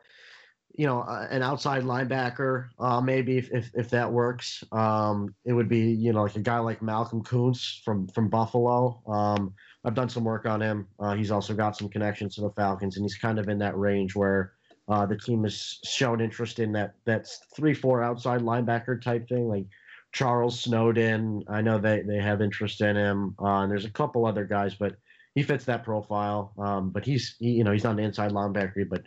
[0.77, 5.53] you know, uh, an outside linebacker, uh, maybe if, if, if that works, um, it
[5.53, 9.01] would be you know like a guy like Malcolm Koonce from from Buffalo.
[9.07, 9.53] Um,
[9.85, 10.87] I've done some work on him.
[10.99, 13.77] Uh, he's also got some connections to the Falcons, and he's kind of in that
[13.77, 14.53] range where
[14.87, 19.47] uh, the team has shown interest in that that three four outside linebacker type thing,
[19.47, 19.65] like
[20.11, 21.43] Charles Snowden.
[21.47, 24.75] I know they they have interest in him, uh, and there's a couple other guys,
[24.75, 24.95] but
[25.35, 26.53] he fits that profile.
[26.57, 29.03] Um, but he's he, you know he's not an inside linebacker, but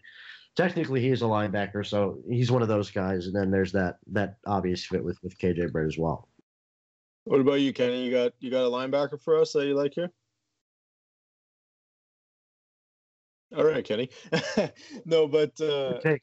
[0.58, 3.26] technically he is a linebacker, so he's one of those guys.
[3.26, 6.28] And then there's that that obvious fit with with KJ Britt as well.
[7.24, 8.04] What about you, Kenny?
[8.04, 10.10] You got you got a linebacker for us that you like here?
[13.56, 14.10] All right, Kenny.
[15.06, 16.22] no, but uh, Take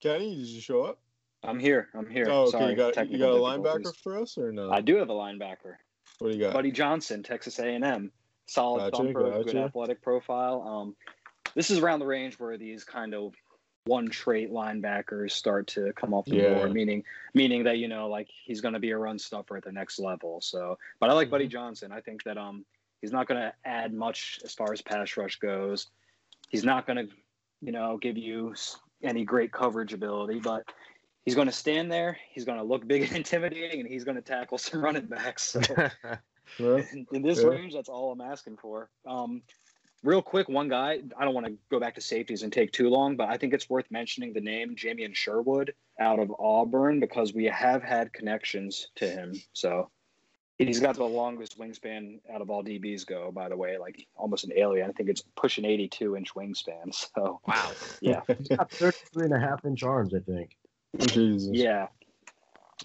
[0.00, 1.00] Kenny, did you show up?
[1.42, 1.88] I'm here.
[1.94, 2.26] I'm here.
[2.30, 2.50] Oh, okay.
[2.52, 4.70] Sorry, you got you got a linebacker for us or no?
[4.70, 5.74] I do have a linebacker.
[6.20, 6.54] What do you got?
[6.54, 8.12] Buddy Johnson, Texas A&M,
[8.46, 10.62] solid Gotcha, thumper, good athletic profile.
[10.62, 10.96] Um,
[11.54, 13.34] this is around the range where these kind of
[13.86, 16.54] one trait linebackers start to come off the Yeah.
[16.54, 19.64] board, meaning meaning that you know like he's going to be a run stuffer at
[19.64, 20.40] the next level.
[20.40, 21.92] So, but I like Buddy Johnson.
[21.92, 22.64] I think that um
[23.00, 25.88] he's not going to add much as far as pass rush goes.
[26.48, 27.14] He's not going to
[27.60, 28.54] you know give you
[29.02, 30.64] any great coverage ability, but
[31.26, 32.16] he's going to stand there.
[32.32, 35.42] He's going to look big and intimidating, and he's going to tackle some running backs.
[35.42, 35.90] So Yeah.
[36.92, 37.50] in, in this Yeah.
[37.50, 38.88] range, that's all I'm asking for.
[39.06, 39.42] Um,
[40.04, 41.00] real quick, one guy.
[41.18, 43.54] I don't want to go back to safeties and take too long, but I think
[43.54, 48.88] it's worth mentioning the name Jamien Sherwood out of Auburn because we have had connections
[48.96, 49.34] to him.
[49.54, 49.90] So
[50.58, 53.32] he's got the longest wingspan out of all DBs go.
[53.32, 54.88] By the way, like almost an alien.
[54.88, 56.94] I think it's pushing 82 inch wingspan.
[57.16, 57.72] So wow.
[58.00, 60.56] yeah, he's got 33 and a half inch arms, I think.
[60.98, 61.50] Jesus.
[61.52, 61.88] yeah.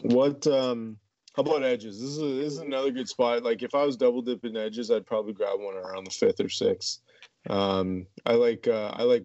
[0.02, 0.98] What um
[1.36, 2.02] how about edges?
[2.02, 3.44] This is this is another good spot.
[3.44, 6.50] Like if I was double dipping edges, I'd probably grab one around the fifth or
[6.50, 7.02] sixth.
[7.48, 9.24] Um I like uh I like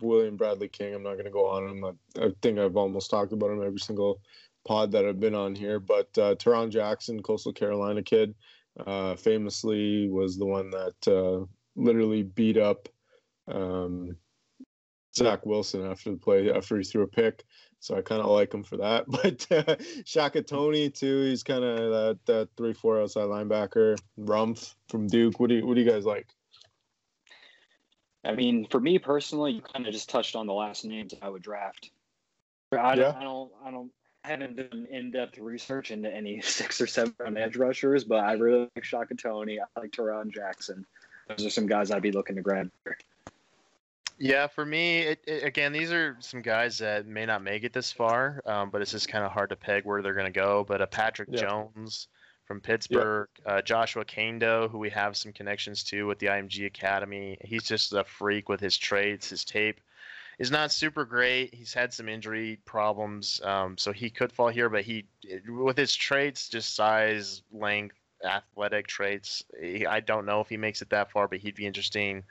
[0.00, 0.94] William Bradley King.
[0.94, 1.84] I'm not gonna go on him.
[1.84, 4.20] I, I think I've almost talked about him every single
[4.66, 5.80] pod that I've been on here.
[5.80, 8.34] But uh Tarron Jackson, coastal Carolina kid,
[8.86, 11.44] uh famously was the one that uh
[11.76, 12.88] literally beat up
[13.48, 14.16] um
[15.14, 17.44] Zach Wilson after the play after he threw a pick.
[17.80, 19.04] So I kind of like him for that.
[19.08, 21.22] But uh, Shaka Toney too.
[21.22, 23.98] He's kind of that that three four outside linebacker.
[24.18, 25.38] Rumph from Duke.
[25.38, 26.32] What do you what do you guys like?
[28.24, 31.28] I mean, for me personally, you kind of just touched on the last names I
[31.28, 31.90] would draft.
[32.72, 33.14] I, Yeah.
[33.18, 33.90] I don't, I don't,
[34.24, 38.84] haven't done in-depth research into any six or seven edge rushers, but I really like
[38.84, 39.58] Shaka Toney.
[39.60, 40.86] I like Tarron Jackson.
[41.28, 42.70] Those are some guys I'd be looking to grab.
[42.84, 42.98] Here.
[44.18, 47.72] Yeah, for me, it, it, again, these are some guys that may not make it
[47.72, 50.40] this far, um, but it's just kind of hard to peg where they're going to
[50.40, 50.64] go.
[50.66, 51.40] But a Patrick yeah.
[51.40, 52.06] Jones
[52.44, 53.54] from Pittsburgh, yeah.
[53.54, 57.92] uh, Joshua Kaindoh, who we have some connections to with the IMG Academy, he's just
[57.92, 59.80] a freak with his traits, his tape
[60.38, 61.54] is not super great.
[61.54, 64.68] He's had some injury problems, um, so he could fall here.
[64.68, 65.04] But he,
[65.46, 70.82] with his traits, just size, length, athletic traits, he, I don't know if he makes
[70.82, 72.24] it that far, but he'd be interesting.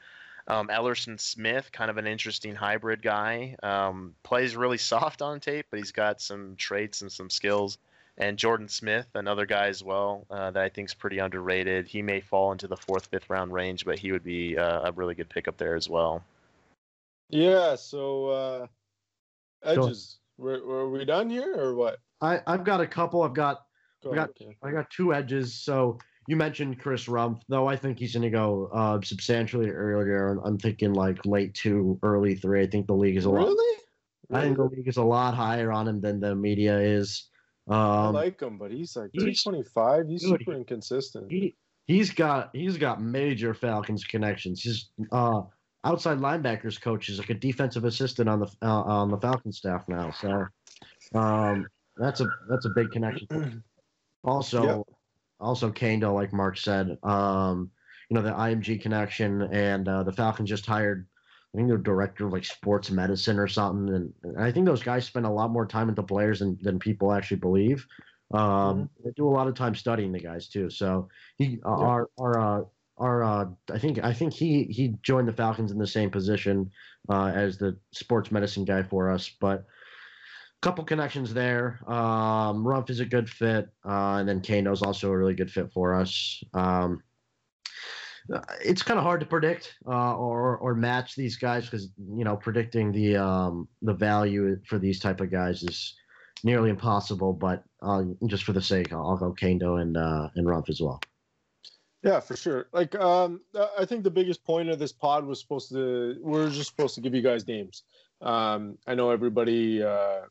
[0.47, 3.55] Um, Elerson Smith, kind of an interesting hybrid guy.
[3.61, 7.77] Um, plays really soft on tape, but he's got some traits and some skills.
[8.17, 11.87] And Jordan Smith, another guy as well uh, that I think is pretty underrated.
[11.87, 14.91] He may fall into the fourth, fifth round range, but he would be uh, a
[14.91, 16.23] really good pickup there as well.
[17.29, 17.75] Yeah.
[17.75, 18.67] So uh,
[19.63, 20.17] edges.
[20.37, 21.99] Were, were we done here or what?
[22.19, 23.23] I I've got a couple.
[23.23, 23.61] I've got
[24.03, 24.57] Go I got okay.
[24.63, 25.53] I got two edges.
[25.53, 27.67] So you mentioned Chris Rumph, though.
[27.67, 30.39] I think he's going to go uh, substantially earlier.
[30.43, 32.61] I'm thinking like late two, early three.
[32.61, 33.45] I think the league is a really?
[33.45, 33.49] lot.
[33.49, 33.77] Really?
[34.31, 37.29] I think the league is a lot higher on him than the media is.
[37.71, 40.07] Um, I like him, but he's like 325.
[40.07, 41.31] He's, he's super inconsistent.
[41.31, 41.55] He,
[41.87, 44.61] he's got he's got major Falcons connections.
[44.61, 45.43] He's uh,
[45.85, 49.87] outside linebackers coach is like a defensive assistant on the uh, on the Falcon staff
[49.87, 50.11] now.
[50.11, 50.47] So
[51.15, 51.65] um,
[51.95, 53.63] that's a that's a big connection.
[54.23, 54.81] Also, yep.
[55.39, 57.71] also Kaindoh, like Mark said, um,
[58.07, 61.07] you know the IMG connection, and uh, the Falcons just hired.
[61.53, 64.83] I think they're director of like sports medicine or something, and, and, I think those
[64.83, 67.85] guys spend a lot more time with the players than, than people actually believe.
[68.33, 68.83] Um, mm-hmm.
[69.03, 70.69] They do a lot of time studying the guys too.
[70.69, 71.79] So he, uh, yep.
[71.79, 72.63] our our uh,
[72.97, 76.71] our uh, I think I think he he joined the Falcons in the same position
[77.09, 81.79] uh, as the sports medicine guy for us, but a couple connections there.
[81.87, 85.71] Um, Rumph is a good fit, uh, and then Kaindoh's also a really good fit
[85.73, 86.41] for us.
[86.53, 87.03] Um,
[88.63, 92.35] it's kind of hard to predict uh, or or match these guys because you know
[92.35, 95.95] predicting the um, the value for these type of guys is
[96.43, 97.33] nearly impossible.
[97.33, 101.01] But uh, just for the sake, I'll go Kaindoh and uh, and Rumph as well.
[102.03, 102.67] Yeah, for sure.
[102.73, 103.41] Like, um,
[103.77, 107.01] I think the biggest point of this pod was supposed to, we're just supposed to
[107.01, 107.83] give you guys names.
[108.21, 110.21] Um, I know everybody uh,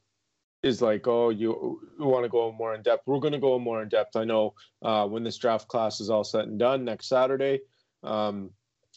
[0.64, 3.06] is like, oh, you, you want to go more in depth.
[3.06, 4.16] We're going to go more in depth.
[4.16, 7.60] I know uh, when this draft class is all said and done next Saturday,
[8.02, 8.50] um,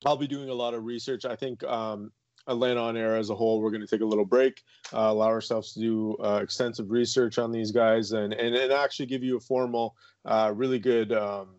[0.06, 1.26] I'll be doing a lot of research.
[1.26, 2.12] I think um,
[2.48, 4.62] Atlanta on air as a whole, we're going to take a little break,
[4.94, 9.06] uh, allow ourselves to do uh, extensive research on these guys, and and, and actually
[9.06, 11.56] give you a formal, uh, really good um,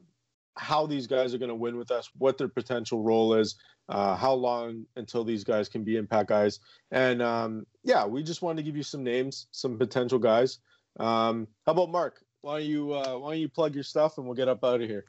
[0.57, 3.57] how these guys are going to win with us, what their potential role is,
[3.89, 6.61] uh, how long until these guys can be impact guys,
[6.91, 10.59] and um, yeah, we just wanted to give you some names, some potential guys.
[11.01, 12.21] Um, how about Mark?
[12.43, 14.83] Why don't you uh, why don't you plug your stuff and we'll get up out
[14.83, 15.07] of here.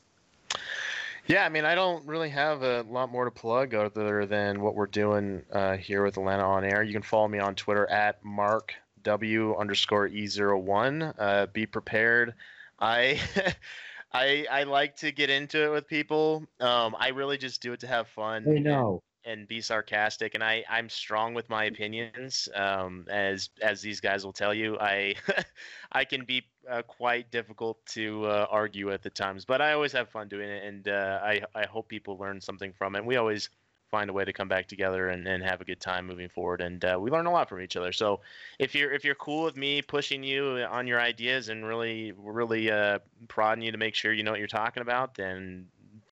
[1.28, 4.76] Yeah, I mean, I don't really have a lot more to plug other than what
[4.76, 6.84] we're doing uh, here with Atlanta on Air.
[6.84, 11.16] You can follow me on Twitter at Mark W underscore E01.
[11.18, 12.36] Uh, be prepared.
[12.80, 13.20] I
[14.14, 16.46] I I like to get into it with people.
[16.60, 18.46] Um, I really just do it to have fun.
[18.48, 19.02] I know.
[19.24, 22.48] And, and be sarcastic, and I I'm strong with my opinions.
[22.54, 25.16] Um, as as these guys will tell you, I
[25.92, 29.92] I can be uh, quite difficult to uh, argue at the times, but I always
[29.94, 33.06] have fun doing it, and uh, I I hope people learn something from it.
[33.06, 33.50] We always
[33.92, 36.60] find a way to come back together and, and have a good time moving forward.
[36.60, 37.94] And uh, we learn a lot from each other.
[37.94, 38.20] So
[38.60, 42.72] if you're if you're cool with me pushing you on your ideas and really really
[42.72, 45.68] uh, prodding you to make sure you know what you're talking about, then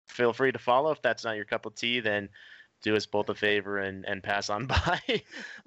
[0.08, 0.92] feel free to follow.
[0.92, 2.30] If that's not your cup of tea, then
[2.84, 5.00] do us both a favor and, and pass on by.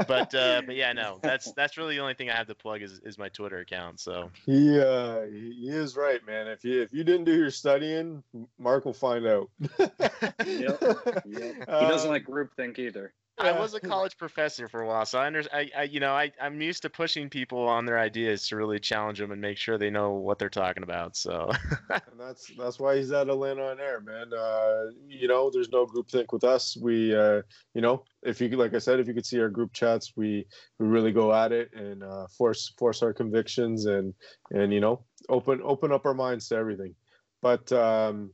[0.06, 2.82] but uh, but yeah, no, that's that's really the only thing I have to plug
[2.82, 3.98] is, is my Twitter account.
[3.98, 6.46] So he uh, he is right, man.
[6.46, 8.22] If you if you didn't do your studying,
[8.58, 9.50] Mark will find out.
[9.80, 10.38] yep.
[10.44, 11.24] yep.
[11.24, 13.12] He doesn't uh, like groupthink either.
[13.38, 15.70] I was a college professor for a while, so I understand.
[15.74, 18.80] I, I, you know, I, I'm used to pushing people on their ideas to really
[18.80, 21.16] challenge them and make sure they know what they're talking about.
[21.16, 21.50] So,
[21.90, 24.32] and that's that's why he's at Atlanta on air, man.
[24.32, 26.76] Uh, you know, there's no group think with us.
[26.80, 27.42] We, uh,
[27.74, 30.46] you know, if you like I said, if you could see our group chats, we
[30.78, 34.14] we really go at it and uh, force force our convictions and
[34.50, 36.94] and you know open open up our minds to everything.
[37.42, 38.32] But um,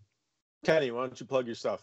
[0.64, 1.82] Kenny, why don't you plug your stuff?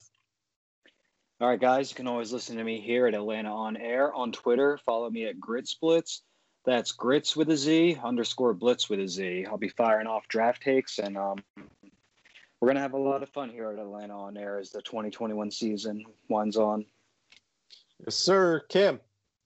[1.41, 4.33] All right, guys, you can always listen to me here at Atlanta On Air on
[4.33, 4.77] Twitter.
[4.85, 6.23] Follow me at Grit Splits.
[6.65, 9.45] That's Grits with a Z underscore Blitz with a Z.
[9.45, 11.37] I'll be firing off draft takes, and um,
[12.59, 15.49] we're gonna have a lot of fun here at Atlanta On Air as the 2021
[15.49, 16.85] season winds on.
[18.05, 18.59] Yes, sir.
[18.67, 18.99] Kim.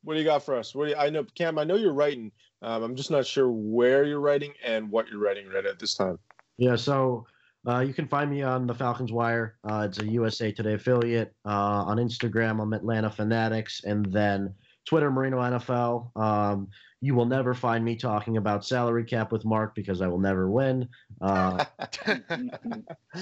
[0.03, 0.73] what do you got for us?
[0.73, 1.59] What do you, I know, Cam?
[1.59, 2.31] I know you're writing.
[2.63, 5.93] Um, I'm just not sure where you're writing and what you're writing right at this
[5.93, 6.17] time.
[6.57, 7.27] Yeah, so
[7.67, 9.55] uh, you can find me on the Falcons Wire.
[9.63, 11.33] Uh, it's a USA Today affiliate.
[11.45, 14.53] Uh, on Instagram, I'm Atlanta Fanatics, and then
[14.85, 16.15] Twitter, Marino NFL.
[16.17, 16.67] Um,
[16.99, 20.49] you will never find me talking about salary cap with Mark because I will never
[20.49, 20.87] win.
[21.21, 21.65] Uh,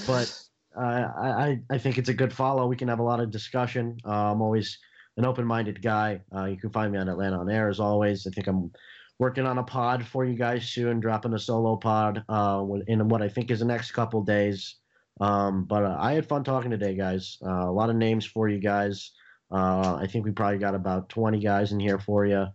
[0.07, 0.41] but
[0.75, 2.67] uh, I, I think it's a good follow.
[2.67, 3.97] We can have a lot of discussion.
[4.05, 4.77] Uh, I'm always
[5.17, 6.21] an open-minded guy.
[6.35, 8.25] Uh, you can find me on Atlanta on Air as always.
[8.25, 8.71] I think I'm
[9.21, 13.21] working on a pod for you guys soon, dropping a solo pod uh, in what
[13.21, 14.77] I think is the next couple days.
[15.19, 17.37] Um, but uh, I had fun talking today, guys.
[17.45, 19.11] Uh, a lot of names for you guys.
[19.51, 22.47] Uh, I think we probably got about 20 guys in here for you,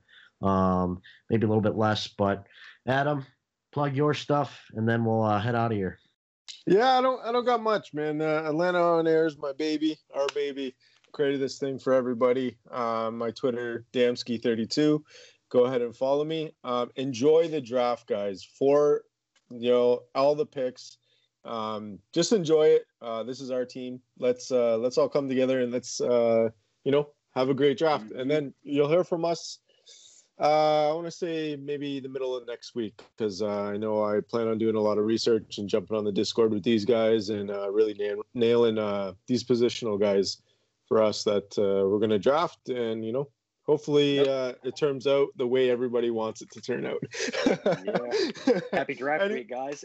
[0.43, 2.09] um, maybe a little bit less.
[2.09, 2.45] But
[2.85, 3.25] Adam,
[3.71, 6.01] plug your stuff, and then we'll uh, head out of here.
[6.67, 8.21] Yeah, I don't, I don't got much, man.
[8.21, 10.75] Uh, Atlanta on air is my baby, our baby.
[11.13, 12.59] Created this thing for everybody.
[12.73, 15.01] My Twitter, Damsky32.
[15.49, 16.53] Go ahead and follow me.
[16.65, 18.45] Um, enjoy the draft, guys.
[18.59, 19.03] For
[19.51, 20.99] you know all the picks.
[21.45, 22.87] Um, just enjoy it.
[23.01, 24.01] Uh, this is our team.
[24.19, 26.49] Let's uh, let's all come together and let's uh,
[26.85, 28.11] you know have a great draft.
[28.11, 29.61] And then you'll hear from us
[30.39, 34.05] uh, I want to say maybe the middle of next week because uh, I know
[34.05, 36.85] I plan on doing a lot of research and jumping on the Discord with these
[36.85, 40.43] guys and uh, really nail- nailing these positional guys
[40.89, 42.69] for us that we're going to draft.
[42.69, 43.29] And, you know,
[43.67, 44.29] hopefully yep.
[44.29, 47.03] Uh, it turns out the way everybody wants it to turn out.
[47.85, 48.61] yeah.
[48.73, 49.85] Happy draft Any- week, guys.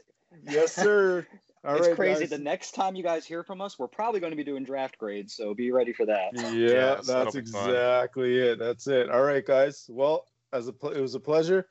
[0.50, 1.26] Yes, sir.
[1.64, 2.22] All it's right, crazy.
[2.22, 2.30] Guys.
[2.30, 4.98] The next time you guys hear from us, we're probably going to be doing draft
[4.98, 6.30] grades, so be ready for that.
[6.34, 8.60] Yeah, yes, that's exactly it.
[8.60, 9.10] That's it.
[9.10, 9.86] All right, guys.
[9.90, 11.68] Well, as a it was a pleasure,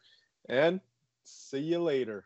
[0.48, 0.80] and
[1.24, 2.24] see you later.